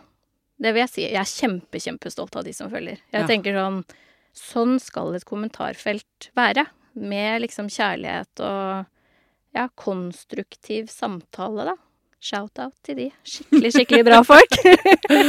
[0.60, 1.02] Det vil jeg si.
[1.08, 2.98] Jeg er kjempe, kjempestolt av de som følger.
[3.12, 3.26] Jeg Ja.
[3.26, 3.84] tenker sånn
[4.32, 6.64] Sånn skal et kommentarfelt være.
[6.94, 8.86] Med liksom kjærlighet og
[9.52, 11.74] ja, konstruktiv samtale, da.
[12.20, 13.06] Shout-out til de.
[13.24, 14.56] Skikkelig, skikkelig bra folk.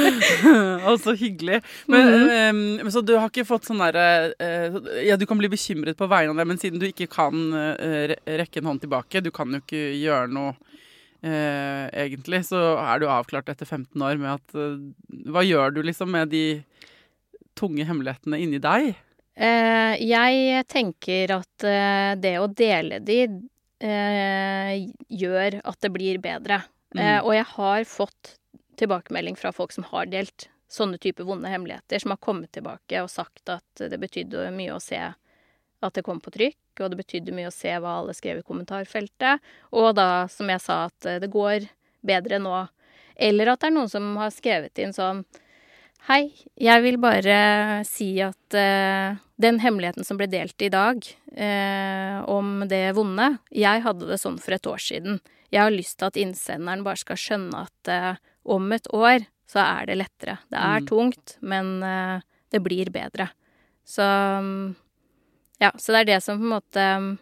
[0.90, 1.62] og så hyggelig.
[1.92, 5.96] Men, eh, så du har ikke fått sånn derre uh, Ja, du kan bli bekymret
[6.00, 9.32] på vegne av det, men siden du ikke kan uh, rekke en hånd tilbake, du
[9.32, 10.52] kan jo ikke gjøre noe
[11.24, 14.76] uh, egentlig, så er du avklart etter 15 år med at eh,
[15.32, 16.46] Hva gjør du liksom med de
[17.56, 18.92] tunge hemmelighetene inni deg?
[19.42, 21.64] Jeg tenker at
[22.20, 23.24] det å dele de
[23.82, 26.62] eh, gjør at det blir bedre.
[26.98, 28.36] Eh, og jeg har fått
[28.82, 33.12] tilbakemelding fra folk som har delt sånne type vonde hemmeligheter, som har kommet tilbake og
[33.12, 35.02] sagt at det betydde mye å se
[35.82, 38.46] at det kom på trykk, og det betydde mye å se hva alle skrev i
[38.46, 39.42] kommentarfeltet,
[39.76, 41.68] og da, som jeg sa, at eh, det går
[42.06, 42.66] bedre nå.
[43.22, 45.26] Eller at det er noen som har skrevet inn sånn
[46.08, 50.98] Hei, jeg vil bare si at uh, den hemmeligheten som ble delt i dag,
[51.38, 55.20] uh, om det vonde Jeg hadde det sånn for et år siden.
[55.52, 59.60] Jeg har lyst til at innsenderen bare skal skjønne at eh, om et år så
[59.66, 60.38] er det lettere.
[60.50, 60.88] Det er Mm.
[60.88, 63.30] tungt, men eh, det blir bedre.
[63.86, 64.06] Så
[65.62, 67.18] Ja, så det er det som på en måte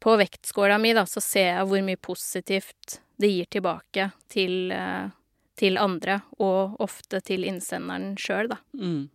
[0.00, 5.10] På vektskåla mi, da, så ser jeg hvor mye positivt det gir tilbake til eh,
[5.54, 8.56] til andre, og ofte til innsenderen sjøl, da.
[8.74, 9.10] Mm.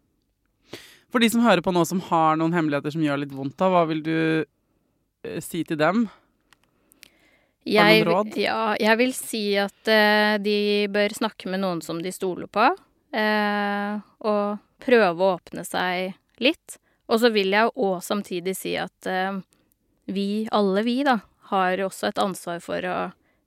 [1.09, 3.67] For de som hører på nå som har noen hemmeligheter som gjør litt vondt, da,
[3.73, 4.45] hva vil du
[5.25, 6.05] eh, si til dem?
[7.75, 8.37] Har du noen råd?
[8.39, 12.69] Ja, jeg vil si at uh, de bør snakke med noen som de stoler på.
[13.17, 16.77] uh, og prøve å åpne seg litt.
[17.07, 19.39] Og så vil jeg òg samtidig si at uh,
[20.11, 21.19] vi, alle vi, da,
[21.51, 22.97] har også et ansvar for å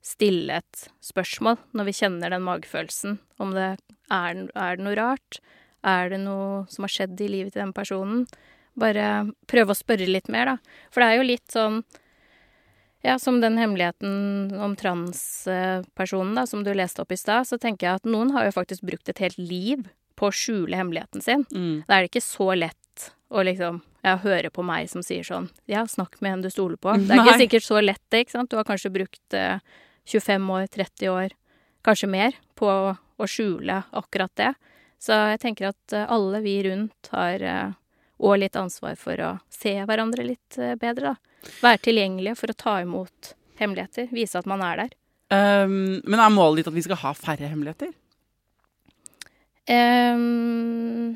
[0.01, 3.19] stille et spørsmål når vi kjenner den magefølelsen.
[3.41, 3.67] Om det
[4.11, 5.41] er, er det noe rart?
[5.85, 8.25] Er det noe som har skjedd i livet til den personen?
[8.77, 10.81] Bare prøve å spørre litt mer, da.
[10.93, 11.81] For det er jo litt sånn
[13.01, 17.87] ja, som den hemmeligheten om transpersonen da, som du leste opp i stad, så tenker
[17.87, 19.87] jeg at noen har jo faktisk brukt et helt liv
[20.19, 21.45] på å skjule hemmeligheten sin.
[21.49, 21.81] Mm.
[21.87, 25.47] Da er det ikke så lett å liksom ja, høre på meg som sier sånn
[25.69, 26.93] Ja, snakk med en du stoler på.
[26.97, 27.43] Det er ikke Nei.
[27.45, 28.51] sikkert så lett, det, ikke sant.
[28.51, 29.61] Du har kanskje brukt eh,
[30.09, 31.37] 25 år, 30 år,
[31.85, 34.51] kanskje mer, på å skjule akkurat det.
[35.01, 37.77] Så jeg tenker at eh, alle vi rundt har eh,
[38.21, 41.49] og litt ansvar for å se hverandre litt eh, bedre, da.
[41.63, 44.11] Være tilgjengelige for å ta imot hemmeligheter.
[44.13, 44.97] Vise at man er der.
[45.31, 47.93] Um, men er målet ditt at vi skal ha færre hemmeligheter?
[49.71, 51.15] Um,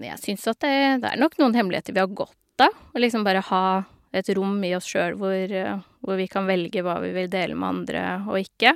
[0.00, 2.74] jeg syns at det, det er nok noen hemmeligheter vi har godt av.
[2.74, 3.66] Å liksom bare ha
[4.16, 7.58] et rom i oss sjøl hvor, eh, hvor vi kan velge hva vi vil dele
[7.58, 8.72] med andre og ikke.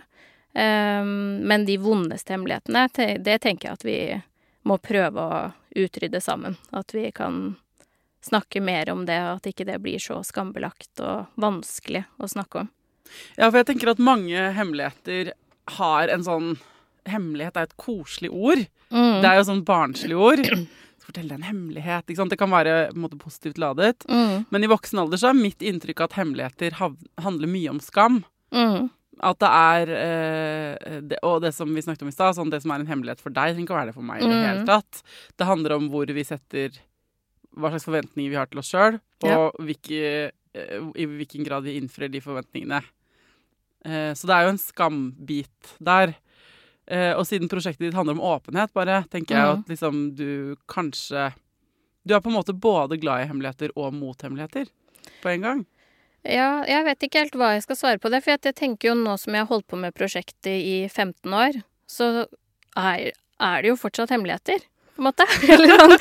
[0.51, 2.89] Um, men de vondeste hemmelighetene,
[3.23, 3.99] det tenker jeg at vi
[4.67, 5.41] må prøve å
[5.81, 6.57] utrydde sammen.
[6.75, 7.57] At vi kan
[8.25, 12.69] snakke mer om det, at ikke det blir så skambelagt og vanskelig å snakke om.
[13.39, 15.33] Ja, for jeg tenker at mange hemmeligheter
[15.79, 16.53] har en sånn
[17.09, 18.61] Hemmelighet er et koselig ord.
[18.93, 19.23] Mm.
[19.23, 20.43] Det er jo sånn barnslig ord.
[21.01, 22.05] Fortell deg en hemmelighet.
[22.05, 22.31] Ikke sant?
[22.35, 24.05] Det kan være på en måte positivt ladet.
[24.05, 24.45] Mm.
[24.53, 28.21] Men i voksen alder så er mitt inntrykk at hemmeligheter handler mye om skam.
[28.53, 28.91] Mm.
[29.23, 32.63] At det er eh, det, Og det som vi snakket om i stad, sånn det
[32.63, 34.37] som er en hemmelighet for deg, trenger ikke å være det for meg i det
[34.39, 34.47] Mm.
[34.49, 35.03] hele tatt.
[35.37, 36.71] Det handler om hvor vi setter
[37.59, 39.51] Hva slags forventninger vi har til oss sjøl, og Ja.
[39.59, 42.81] hvilke, eh, i hvilken grad vi innfrir de forventningene.
[43.85, 46.15] Eh, så det er jo en skambit der.
[46.87, 49.59] Eh, og siden prosjektet ditt handler om åpenhet, bare tenker jeg Mm.
[49.59, 51.35] at liksom du kanskje
[52.07, 54.67] Du er på en måte både glad i hemmeligheter og mot hemmeligheter
[55.23, 55.67] på en gang.
[56.27, 58.97] Ja, jeg vet ikke helt hva jeg skal svare på det, for jeg tenker jo
[58.99, 62.27] nå som jeg har holdt på med prosjektet i 15 år, så
[62.77, 64.61] er, er det jo fortsatt hemmeligheter,
[64.97, 65.25] på en måte.
[65.55, 65.95] Eller sånn,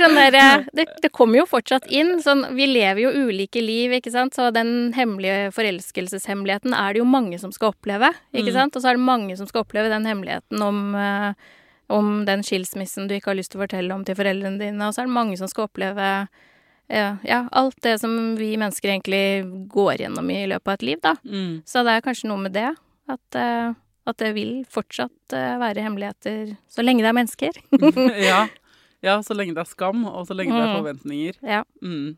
[0.00, 2.14] sånn der, eh, det, det kommer jo fortsatt inn.
[2.24, 7.08] Sånn, vi lever jo ulike liv, ikke sant, så den hemmelige forelskelseshemmeligheten er det jo
[7.10, 8.56] mange som skal oppleve, ikke Mm.
[8.56, 11.32] sant, og så er det mange som skal oppleve den hemmeligheten om eh,
[11.88, 14.90] om den skilsmissen du ikke har lyst til å fortelle om til foreldrene dine, og
[14.96, 16.26] så er det mange som skal oppleve
[16.88, 21.00] ja, ja, alt det som vi mennesker egentlig går gjennom i løpet av et liv,
[21.02, 21.14] da.
[21.24, 21.62] Mm.
[21.66, 22.68] Så det er kanskje noe med det.
[23.08, 23.72] At, eh,
[24.06, 27.58] at det vil fortsatt eh, være hemmeligheter så lenge det er mennesker.
[28.30, 28.44] ja.
[29.02, 30.78] ja, så lenge det er skam, og så lenge det er Mm.
[30.82, 31.42] forventninger.
[31.42, 31.64] ja.
[31.82, 32.16] Mm.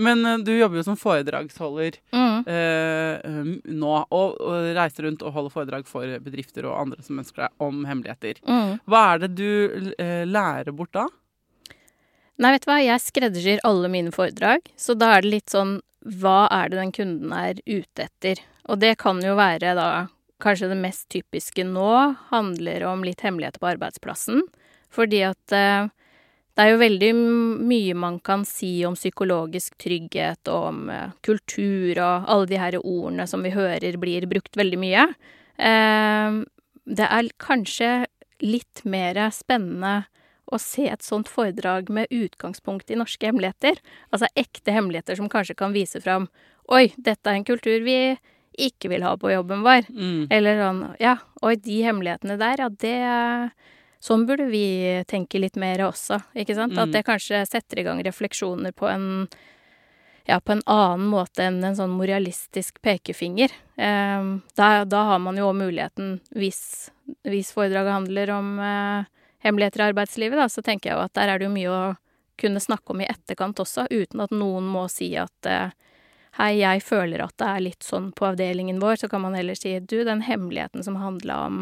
[0.00, 2.44] Men eh, du jobber jo som foredragsholder Mm.
[2.46, 7.18] eh, um, nå, og, og reiser rundt og holder foredrag for bedrifter og andre som
[7.18, 8.38] ønsker deg om hemmeligheter.
[8.46, 8.76] Mm.
[8.86, 9.90] Hva er det du
[10.30, 11.08] lærer bort da?
[12.40, 15.74] Nei, vet du hva, jeg skreddersyr alle mine foredrag, så da er det litt sånn
[16.20, 18.40] hva er det den kunden er ute etter?
[18.72, 19.88] Og det kan jo være da
[20.40, 21.90] kanskje det mest typiske nå
[22.30, 24.40] handler om litt hemmeligheter på arbeidsplassen.
[24.88, 25.90] Fordi at eh,
[26.56, 27.10] det er jo veldig
[27.68, 32.78] mye man kan si om psykologisk trygghet og om eh, kultur og alle de her
[32.80, 35.04] ordene som vi hører blir brukt veldig mye.
[35.60, 36.40] Eh,
[36.88, 37.92] det er kanskje
[38.40, 40.06] litt mer spennende
[40.50, 43.80] å se et sånt foredrag med utgangspunkt i norske hemmeligheter.
[44.10, 46.30] Altså ekte hemmeligheter som kanskje kan vise fram
[46.70, 48.14] Oi, dette er en kultur vi
[48.60, 49.88] ikke vil ha på jobben vår.
[49.90, 50.28] Mm.
[50.30, 52.98] Eller sånn Ja, oi, de hemmelighetene der, ja, det
[54.00, 54.64] Sånn burde vi
[55.10, 56.72] tenke litt mer også, ikke sant?
[56.72, 56.78] Mm.
[56.80, 59.26] At det kanskje setter i gang refleksjoner på en
[60.24, 63.52] ja, på en annen måte enn en sånn moralistisk pekefinger.
[63.76, 66.90] Eh, da, da har man jo òg muligheten, hvis,
[67.28, 69.10] hvis foredraget handler om eh,
[69.44, 71.82] hemmeligheter i arbeidslivet, da, så tenker jeg jo at der er det jo mye å
[72.40, 75.72] kunne snakke om i etterkant også, uten at noen må si at eh,
[76.38, 79.58] hei, jeg føler at det er litt sånn på avdelingen vår, så kan man heller
[79.58, 81.58] si du, den hemmeligheten som handla om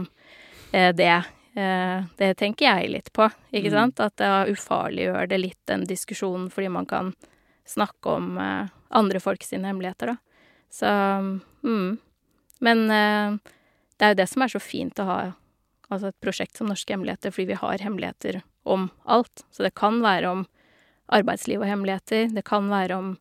[0.72, 1.24] eh, det,
[1.58, 3.76] eh, det tenker jeg litt på, ikke Mm.
[3.78, 4.00] sant?
[4.00, 7.14] At det ufarliggjør det litt, den diskusjonen, fordi man kan
[7.66, 10.16] snakke om eh, andre folk sine hemmeligheter, da.
[10.70, 10.86] Så
[11.64, 11.98] mm.
[12.60, 13.38] Men eh,
[13.98, 15.18] det er jo det som er så fint å ha
[15.88, 19.44] altså et prosjekt som Norske hemmeligheter, fordi vi har hemmeligheter om alt.
[19.50, 20.44] Så det kan være om
[21.08, 23.16] arbeidsliv og hemmeligheter, det kan være om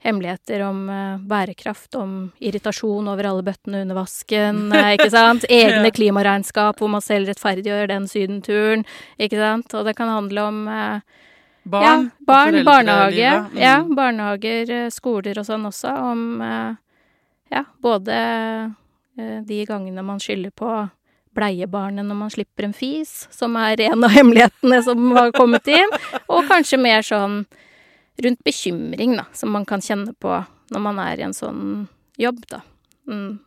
[0.00, 5.44] hemmeligheter om eh, bærekraft, om irritasjon over alle bøttene under vasken, eh, ikke sant?
[5.52, 8.86] Egne klimaregnskap hvor man selv rettferdiggjør den sydenturen,
[9.20, 9.74] ikke sant?
[9.76, 11.26] Og det kan handle om eh,
[11.70, 11.84] Barn?
[11.84, 13.32] ja, barn, barnehage.
[13.52, 13.58] Mm.
[13.60, 16.40] Ja, barnehager, eh, skoler og sånn også, om
[17.50, 18.16] ja, både
[19.44, 20.70] de gangene man skylder på
[21.40, 25.90] bleiebarnet når man slipper en fis, som er en av hemmelighetene som har kommet inn,
[26.28, 27.42] og kanskje mer sånn
[28.20, 30.34] rundt bekymring, da, som man kan kjenne på
[30.70, 31.86] når man er i en sånn
[32.20, 32.60] jobb, da.
[33.08, 33.38] Mm.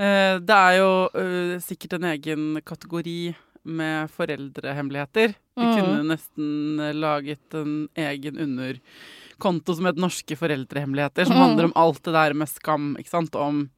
[0.00, 3.34] Eh, Det er jo uh, sikkert en egen kategori
[3.64, 5.34] med foreldrehemmeligheter.
[5.56, 5.74] Vi Mm.
[5.76, 11.42] kunne nesten laget en egen underkonto som het Norske foreldrehemmeligheter, som Mm.
[11.42, 13.68] handler om alt det der med skam, ikke sant, om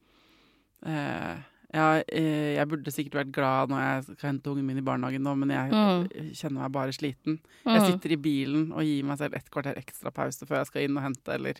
[0.85, 1.35] eh,
[1.73, 5.23] ja, eh, jeg burde sikkert vært glad når jeg skal hente ungen min i barnehagen
[5.25, 6.07] nå, men jeg Mm.
[6.15, 7.39] eh, kjenner meg bare sliten.
[7.65, 7.87] Jeg Mm.
[7.91, 10.97] sitter i bilen og gir meg selv et kvarter ekstra pause før jeg skal inn
[10.97, 11.53] og hente, eller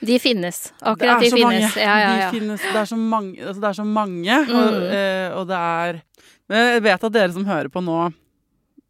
[0.00, 0.72] De finnes.
[0.80, 1.74] Akkurat de finnes.
[1.76, 2.30] Ja, ja, ja.
[2.30, 4.54] De finnes, det er så mange, altså det er så mange Mm.
[4.54, 6.02] og, og det er
[6.48, 8.14] Men jeg vet at dere som hører på nå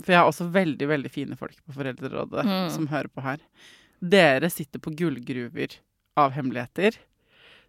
[0.05, 2.71] For jeg har også veldig, veldig fine folk på Foreldrerådet Mm.
[2.71, 3.39] som hører på her.
[4.01, 5.79] Dere sitter på gullgruver
[6.17, 6.95] av hemmeligheter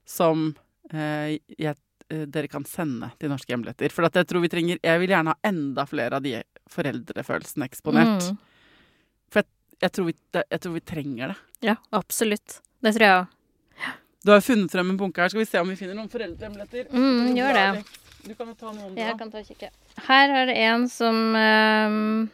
[0.05, 0.55] som
[0.93, 1.73] eh, jeg, eh,
[2.10, 3.93] dere kan sende til Norske hjemligheter.
[3.93, 7.67] For at jeg tror vi trenger Jeg vil gjerne ha enda flere av de foreldrefølelsene
[7.69, 8.30] eksponert.
[8.30, 8.39] Mm.
[9.30, 9.50] For jeg,
[9.84, 11.38] jeg, tror vi, jeg tror vi trenger det.
[11.69, 12.62] Ja, absolutt.
[12.80, 13.36] Det tror jeg òg.
[14.24, 15.32] Du har jo funnet frem en bunke her.
[15.32, 16.89] Skal vi se om vi finner noen foreldrehemmeligheter?
[16.91, 17.84] Mm, gjør det.
[18.26, 19.69] Du kan jo ta noen, du Jeg kan ta og kikke.
[20.10, 22.28] Her er det en som ehm,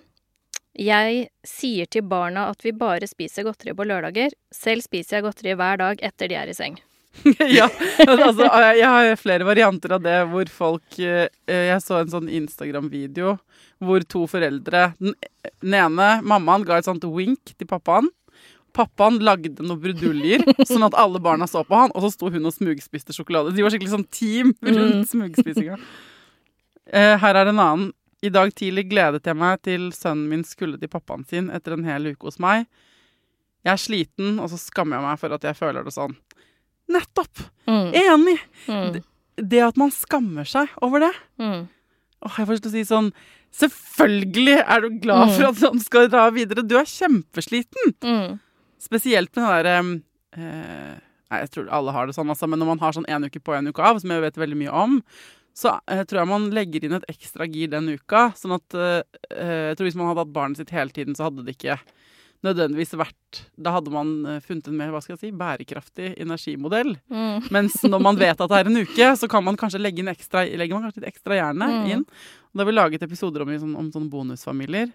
[0.82, 4.34] Jeg sier til barna at vi bare spiser godteri på lørdager.
[4.54, 6.80] Selv spiser jeg godteri hver dag etter de er i seng.
[7.58, 7.68] ja,
[8.06, 12.28] altså, jeg jeg har flere varianter av det hvor folk eh, Jeg så en sånn
[12.42, 13.38] Instagram-video
[13.84, 15.16] hvor to foreldre Den
[15.62, 18.08] den ene, mammaen, ga et sånt wink til pappaen.
[18.76, 22.50] Pappaen lagde noen bruduljer, sånn at alle barna så på han, og så sto hun
[22.50, 23.54] og smugspiste sjokolade.
[23.56, 25.78] De var skikkelig sånn team rundt smugspisinga.
[26.86, 27.94] Eh, her er en annen.
[28.26, 31.86] I dag tidlig gledet jeg meg til sønnen min skulle til pappaen sin etter en
[31.86, 32.66] hel uke hos meg.
[33.66, 36.16] Jeg er sliten, og så skammer jeg meg for at jeg føler det sånn.
[36.92, 37.46] Nettopp!
[37.70, 37.88] Mm.
[37.98, 38.38] Enig!
[38.70, 39.00] Mm.
[39.36, 41.14] Det at man skammer seg over det.
[41.42, 41.66] Mm.
[42.26, 43.10] Åh, jeg får lyst til å si sånn
[43.56, 46.66] Selvfølgelig er du glad for at han skal dra videre.
[46.68, 47.94] Du er kjempesliten.
[48.04, 48.36] Mm.
[48.84, 49.76] Spesielt med den derre
[50.36, 50.98] eh,
[51.32, 53.40] Nei, jeg tror alle har det sånn, altså, men når man har sånn en uke
[53.42, 55.00] på en uke av, som jeg vet veldig mye om,
[55.58, 58.28] så eh, tror jeg man legger inn et ekstra gir den uka.
[58.38, 59.00] Sånn at eh,
[59.32, 61.80] Jeg tror hvis man hadde hatt barnet sitt hele tiden, så hadde det ikke
[62.46, 66.96] nødvendigvis vært Da hadde man eh, funnet en mer hva skal jeg si, bærekraftig energimodell.
[67.12, 67.50] Mm.
[67.56, 70.12] Mens når man vet at det er en uke, så kan man kanskje legge inn
[70.14, 71.90] ekstra, legger man kanskje litt ekstra hjerne Mm.
[71.92, 72.06] inn.
[72.06, 74.94] Og da har vi laget episoder om, sånn, om sånne bonusfamilier.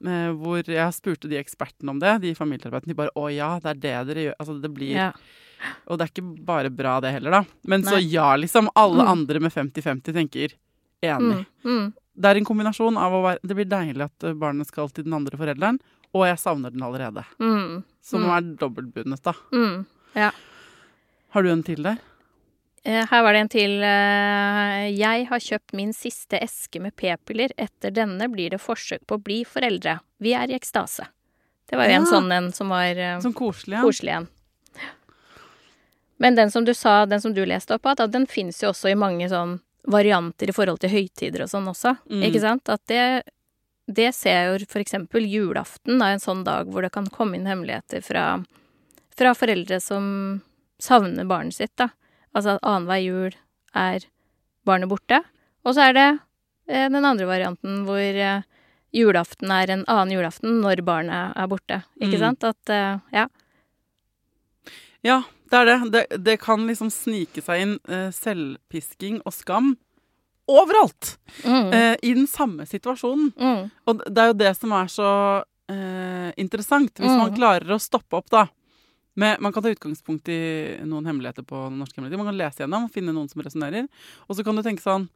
[0.00, 2.88] Eh, hvor jeg spurte de ekspertene om det, de familieterapeutene.
[2.94, 4.36] De bare 'Å ja, det er det dere gjør'.
[4.40, 5.12] Altså det blir Ja.
[5.88, 7.44] Og det er ikke bare bra, det heller, da.
[7.68, 8.68] Men så ja, liksom.
[8.74, 9.08] Alle Mm.
[9.10, 10.48] andre med 50-50 tenker
[11.02, 11.44] enig.
[11.64, 11.64] Mm.
[11.64, 11.92] Mm.
[12.16, 15.12] Det er en kombinasjon av å være Det blir deilig at barnet skal til den
[15.12, 15.78] andre forelderen,
[16.14, 17.24] og jeg savner den allerede.
[17.38, 17.82] Mm.
[18.02, 18.30] Som Mm.
[18.36, 19.32] er dobbeltbundet, da.
[19.52, 19.86] Mm.
[21.30, 21.98] Har du en til der?
[22.82, 23.82] Eh, Her var det en til.
[23.82, 27.50] eh, Jeg har kjøpt min siste eske med p-piller.
[27.58, 30.00] Etter denne blir det forsøk på å bli foreldre.
[30.18, 31.06] Vi er i ekstase.
[31.68, 33.82] Det var jo en sånn en som var eh, Sånn koselig, ja.
[33.82, 34.28] koselig en.
[36.18, 38.90] Men den som du sa, den som du leste opp av, den fins jo også
[38.90, 41.94] i mange sånn varianter i forhold til høytider og sånn også.
[42.10, 42.24] Mm.
[42.28, 42.68] Ikke sant?
[42.68, 43.22] At det,
[43.88, 47.36] det ser jeg jo for eksempel julaften er en sånn dag hvor det kan komme
[47.38, 48.24] inn hemmeligheter fra,
[49.16, 50.42] fra foreldre som
[50.80, 51.88] savner barnet sitt, da.
[52.34, 53.34] Altså at annenhver jul
[53.74, 54.04] er
[54.66, 55.22] barnet borte.
[55.66, 56.06] Og så er det
[56.68, 58.42] eh, den andre varianten hvor eh,
[58.94, 61.82] julaften er en annen julaften når barnet er borte.
[62.00, 62.22] Ikke Mm.
[62.24, 62.44] sant?
[62.44, 63.26] At eh, ja.
[65.02, 65.78] Ja, det er det.
[65.92, 66.24] det.
[66.24, 69.74] Det kan liksom snike seg inn eh, selvpisking og skam
[70.50, 71.14] overalt!
[71.44, 71.72] Mm.
[71.72, 73.32] Eh, I den samme situasjonen.
[73.38, 73.70] Mm.
[73.86, 75.10] Og det er jo det som er så
[75.70, 77.36] eh, interessant, hvis man Mm.
[77.38, 78.48] klarer å stoppe opp, da.
[79.16, 82.18] Med, man kan ta utgangspunkt i noen hemmeligheter på norske hemmeligheter.
[82.22, 83.88] Man kan lese gjennom og finne noen som resonnerer.
[84.28, 85.08] Og så kan du tenke sånn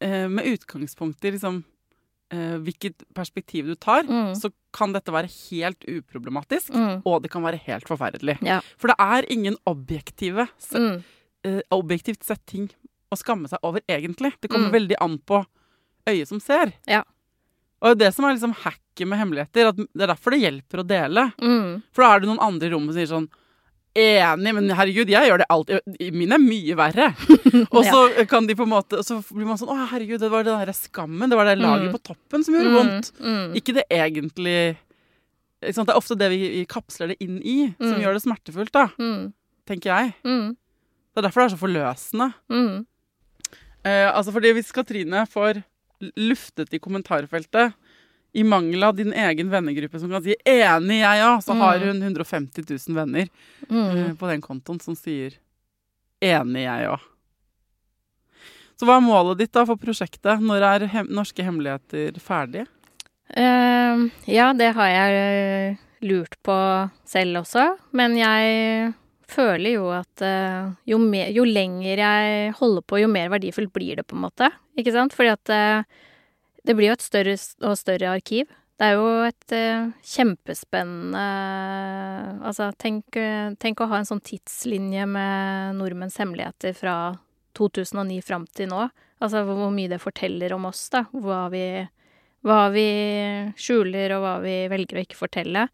[0.00, 1.62] eh, Med utgangspunkt i liksom
[2.32, 4.32] eh, hvilket perspektiv du tar, Mm.
[4.34, 6.70] så kan dette være helt uproblematisk.
[6.72, 7.02] Mm.
[7.04, 8.38] Og det kan være helt forferdelig.
[8.42, 8.60] Ja.
[8.78, 11.02] For det er ingen objektive Mm.
[11.44, 12.70] eh, objektivt sett ting
[13.12, 14.32] å skamme seg over, egentlig.
[14.40, 14.76] Det kommer Mm.
[14.78, 15.44] veldig an på
[16.08, 16.72] øyet som ser.
[16.88, 17.02] Ja.
[17.82, 20.86] Og det som er liksom hacket med hemmeligheter, at det er derfor det hjelper å
[20.86, 21.32] dele.
[21.42, 21.82] Mm.
[21.92, 23.28] For da er det noen andre i rommet som sier sånn
[23.94, 26.14] Enig, men herregud, jeg gjør det alltid.
[26.16, 27.10] Min er mye verre.
[27.76, 30.44] Og så kan de på en måte Så blir man sånn Å, herregud, det var
[30.46, 31.28] den derre skammen.
[31.28, 31.92] Det var det laget Mm.
[31.92, 33.10] på toppen som gjorde vondt.
[33.20, 33.52] Mm.
[33.54, 34.78] Ikke det egentlig
[35.62, 35.86] ikke sant?
[35.90, 38.00] Det er ofte det vi, vi kapsler det inn i, som Mm.
[38.00, 38.86] gjør det smertefullt, da.
[38.98, 39.32] Mm.
[39.68, 40.14] Tenker jeg.
[40.24, 40.56] Mm.
[41.12, 42.32] Det er derfor det er så forløsende.
[42.50, 42.86] Mm.
[43.84, 45.62] Eh, altså fordi hvis Katrine får
[46.16, 47.74] luftet i kommentarfeltet,
[48.34, 51.86] i mangel av din egen vennegruppe som kan si 'enig, jeg òg', så har Mm.
[52.00, 53.28] hun 150 000 venner
[53.68, 53.74] eh,
[54.08, 54.16] Mm.
[54.16, 55.32] på den kontoen som sier
[56.22, 57.00] Enig, jeg òg.
[58.78, 60.40] Så hva er målet ditt da for prosjektet?
[60.40, 62.66] Når er hem Norske hemmeligheter ferdig?
[63.36, 65.12] Uh, ja, det har jeg
[65.72, 67.76] eh, lurt på selv også.
[67.92, 68.94] Men jeg
[69.32, 74.00] føler jo at uh, jo, mer, jo lenger jeg holder på, jo mer verdifullt blir
[74.00, 74.50] det, på en måte.
[74.78, 75.14] Ikke sant?
[75.16, 76.02] Fordi at uh,
[76.66, 78.50] det blir jo et større og større arkiv.
[78.80, 81.24] Det er jo et uh, kjempespennende
[82.42, 83.14] Altså, tenk,
[83.62, 86.96] tenk å ha en sånn tidslinje med nordmenns hemmeligheter fra
[87.58, 88.86] 2009 fram til nå.
[89.22, 91.04] Altså hvor hvor mye det forteller om oss, da.
[91.12, 91.64] Hva vi,
[92.42, 92.88] hva vi
[93.54, 95.68] skjuler, og hva vi velger å ikke fortelle.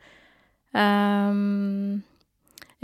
[0.76, 2.02] Ehm,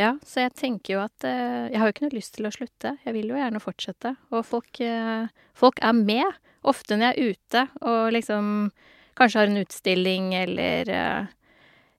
[0.00, 2.54] ja, så jeg tenker jo at eh, Jeg har jo ikke noe lyst til å
[2.54, 2.96] slutte.
[3.04, 4.16] Jeg vil jo gjerne fortsette.
[4.34, 6.40] Og folk, eh, folk er med.
[6.66, 8.50] Ofte når jeg er ute og liksom
[9.14, 11.32] kanskje har en utstilling eller eh,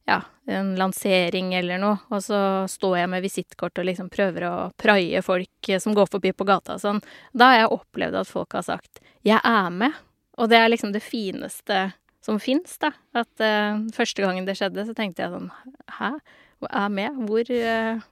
[0.06, 2.39] ja, en lansering eller noe, og så
[2.70, 6.48] står jeg med visittkort og liksom prøver å praie folk eh, som går forbi på
[6.48, 7.04] gata og sånn.
[7.34, 10.02] Da har jeg opplevd at folk har sagt 'jeg er med',
[10.38, 12.91] og det er liksom det fineste som fins, da.
[13.14, 15.52] At eh, første gangen det skjedde, så tenkte jeg sånn
[15.89, 16.20] 'hæ?
[16.64, 17.24] Hva er med?
[17.28, 18.03] Hvor eh,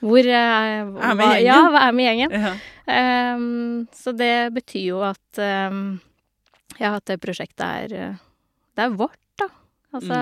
[0.00, 1.46] hvor eh, Er med gjengen.
[1.46, 2.34] Ja, hva er med gjengen?
[2.36, 2.52] Ja.
[2.86, 5.98] Um, så det betyr jo at um,
[6.78, 8.20] Ja, at det prosjektet er eh,
[8.76, 9.48] Det er vårt, da.
[9.96, 10.18] Altså,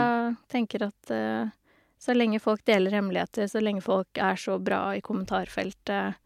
[0.52, 1.50] tenker at uh,
[1.98, 6.20] så lenge folk deler hemmeligheter, så lenge folk er så bra i kommentarfeltet,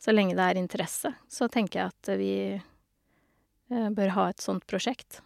[0.00, 4.66] så lenge det er interesse, så tenker jeg at vi uh, bør ha et sånt
[4.66, 5.20] prosjekt.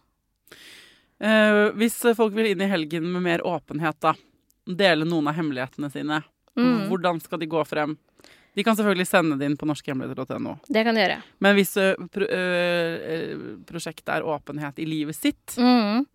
[1.17, 4.13] Uh, hvis folk vil inn i helgen med mer åpenhet, da.
[4.69, 6.21] Dele noen av hemmelighetene sine.
[6.59, 6.87] Mm.
[6.91, 7.97] Hvordan skal de gå frem?
[8.57, 10.57] De kan selvfølgelig sende det inn på norskehemmeligheter.no.
[10.67, 11.17] Det kan de gjøre.
[11.39, 16.05] Men hvis ø, pro, ø, prosjektet er åpenhet i livet sitt Mm.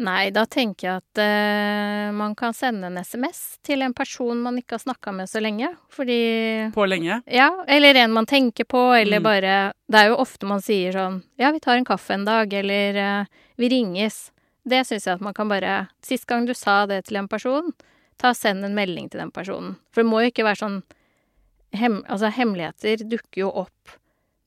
[0.00, 4.56] Nei, da tenker jeg at uh, man kan sende en SMS til en person man
[4.60, 5.72] ikke har snakka med så lenge.
[5.92, 9.22] Fordi på lenge Ja, eller en man tenker på, eller Mm.
[9.26, 12.52] bare Det er jo ofte man sier sånn Ja, vi tar en kaffe en dag,
[12.54, 13.24] eller uh,
[13.58, 14.30] vi ringes.
[14.68, 17.72] Det syns jeg at man kan bare Sist gang du sa det til en person,
[18.20, 19.78] ta og send en melding til den personen.
[19.90, 20.82] For det må jo ikke være sånn
[21.76, 23.96] hem, Altså, hemmeligheter dukker jo opp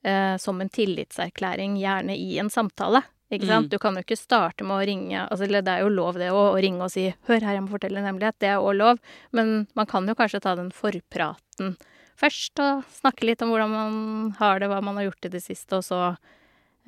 [0.06, 3.04] eh, som en tillitserklæring, gjerne i en samtale.
[3.34, 3.66] Ikke sant?
[3.66, 3.72] Mm.
[3.72, 6.30] Du kan jo ikke starte med å ringe altså, eller Det er jo lov det
[6.30, 8.38] å, å ringe og si 'Hør her, jeg må fortelle en hemmelighet'.
[8.44, 9.02] Det er òg lov.
[9.32, 11.74] Men man kan jo kanskje ta den forpraten
[12.20, 15.42] først, og snakke litt om hvordan man har det, hva man har gjort i det
[15.42, 16.02] siste, og så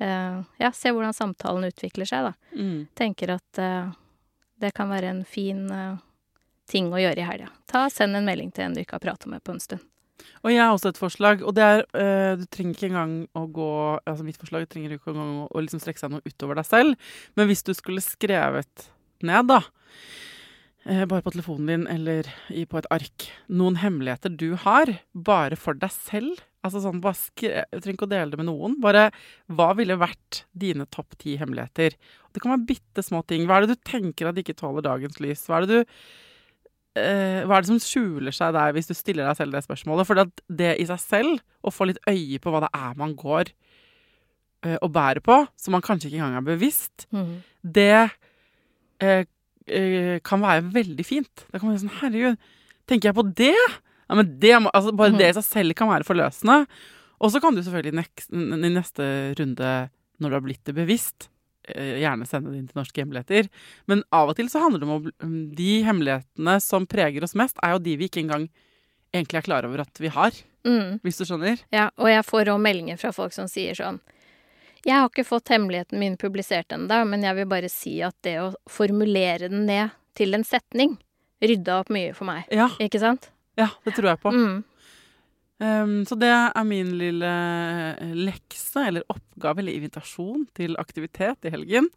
[0.04, 2.32] ja, se hvordan samtalen utvikler seg, da.
[2.56, 2.80] mm.
[2.98, 3.92] Tenker at eh,
[4.60, 5.96] det kan være en fin eh,
[6.68, 7.50] ting å gjøre i helga.
[7.70, 9.84] Ta Send en melding til en du ikke har prata med på en stund.
[10.42, 12.04] Og jeg har også et forslag, og det er ø,
[12.40, 13.66] Du trenger ikke engang å gå
[14.08, 17.10] Altså mitt forslag trenger ikke engang å, å liksom strekke seg noe utover deg selv,
[17.36, 18.86] men hvis du skulle skrevet
[19.22, 20.25] ned, da eh,
[20.86, 22.28] bare på telefonen din eller
[22.70, 23.28] på et ark.
[23.50, 26.44] Noen hemmeligheter du har, bare for deg selv.
[26.66, 28.76] Altså sånn, bare Du trenger ikke å dele det med noen.
[28.82, 29.08] Bare
[29.50, 31.96] hva ville vært dine topp ti hemmeligheter?
[32.32, 33.46] Det kan være bitte små ting.
[33.46, 35.46] Hva er det du tenker at ikke tåler dagens lys?
[35.48, 35.92] Hva er det du
[37.00, 40.08] eh, hva er det som skjuler seg der, hvis du stiller deg selv det spørsmålet?
[40.08, 40.26] For
[40.62, 43.52] det i seg selv, å få litt øye på hva det er man går
[44.66, 47.08] eh, og bærer på, som man kanskje ikke engang er bevisst,
[47.62, 48.12] det eh,
[49.04, 49.24] eh,
[50.26, 51.46] kan være veldig fint.
[51.50, 52.36] Da kan være sånn Herregud,
[52.86, 53.54] tenker jeg på det?
[54.06, 56.64] Ja, men det altså Bare det i seg selv kan være forløsende.
[57.22, 59.08] Og så kan du selvfølgelig i neste
[59.38, 59.72] runde,
[60.20, 61.28] når du har blitt det bevisst,
[61.68, 63.48] eh, gjerne sende det inn til Norske hemmeligheter.
[63.88, 67.36] Men av og til så handler det om å um, De hemmelighetene som preger oss
[67.38, 68.50] mest, er jo de vi ikke engang
[69.14, 70.36] egentlig er klar over at vi har.
[70.66, 71.00] Mm.
[71.06, 71.62] Hvis du skjønner?
[71.72, 74.02] Ja, og jeg får òg meldinger fra folk som sier sånn
[74.86, 78.36] Jeg har ikke fått hemmeligheten min publisert ennå, men jeg vil bare si at det
[78.38, 80.94] å formulere den ned til en setning
[81.42, 82.46] rydda opp mye for meg.
[82.54, 83.30] Ja, Ikke sant?
[83.58, 84.32] ja det tror jeg på.
[84.32, 84.62] Mm.
[85.56, 87.28] Um, så det er min lille
[87.96, 91.88] eh, lekse, eller oppgave, eller invitasjon til aktivitet i helgen.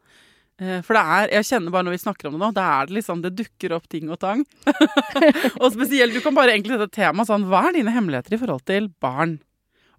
[0.60, 2.88] Eh, For det er, jeg kjenner bare når vi snakker om det nå, da er
[2.90, 4.46] det liksom, det dukker opp ting og tang.
[5.62, 8.64] og spesielt, du kan bare egentlig dette tema sånn, hva er dine hemmeligheter i forhold
[8.70, 9.38] til barn?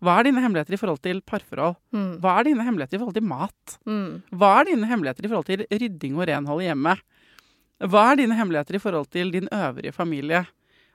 [0.00, 1.76] Hva er dine hemmeligheter i forhold til parforhold?
[1.92, 2.12] Mm.
[2.22, 3.74] Hva er dine hemmeligheter i forhold til mat?
[3.88, 4.22] Mm.
[4.40, 7.02] Hva er dine hemmeligheter i forhold til rydding og renhold i hjemmet?
[7.90, 10.46] Hva er dine hemmeligheter i forhold til din øvrige familie?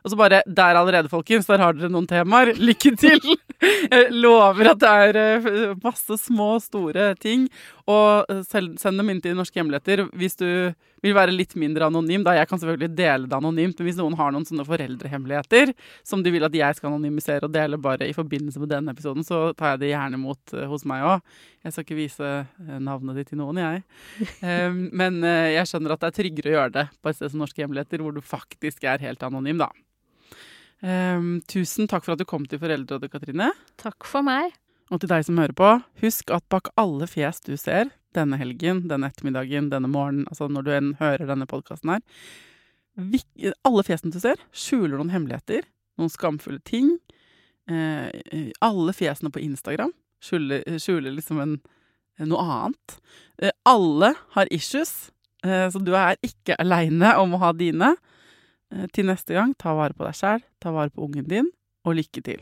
[0.05, 2.53] Og så bare Der allerede, folkens, der har dere noen temaer.
[2.53, 3.21] Lykke til!
[3.91, 7.47] Jeg lover at det er eh, masse små store ting.
[7.89, 10.73] Og eh, send dem inn til Norske hemmeligheter hvis du
[11.05, 12.25] vil være litt mindre anonym.
[12.25, 15.73] Da jeg kan selvfølgelig dele det anonymt, men hvis noen har noen sånne foreldrehemmeligheter
[16.05, 19.25] som de vil at jeg skal anonymisere og dele bare i forbindelse med denne episoden,
[19.27, 21.33] så tar jeg det gjerne imot eh, hos meg òg.
[21.65, 23.81] Jeg skal ikke vise eh, navnet ditt til noen, jeg.
[24.41, 27.33] Um, men eh, jeg skjønner at det er tryggere å gjøre det på et sted
[27.33, 29.71] som Norske hemmeligheter, hvor du faktisk er helt anonym, da.
[30.85, 33.49] Ehm, tusen takk for at du kom til Foreldrerådet, Katrine.
[33.81, 34.53] Takk for meg.
[34.93, 35.69] Og til deg som hører på,
[36.03, 40.65] husk at bak alle fjes du ser denne helgen, denne ettermiddagen, denne morgenen, altså når
[40.65, 42.03] du enn hører denne podkasten her
[43.67, 45.67] Alle fjesene du ser, skjuler noen hemmeligheter,
[45.99, 46.95] noen skamfulle ting.
[47.67, 49.91] Eh, alle fjesene på Instagram
[50.23, 51.55] skjuler, skjuler liksom en,
[52.29, 52.97] noe annet.
[53.41, 55.11] Eh, alle har issues,
[55.43, 57.95] eh, så du er ikke aleine om å ha dine.
[58.91, 61.51] Til neste gang, ta vare på deg sjæl, ta vare på ungen din,
[61.85, 62.41] og lykke til.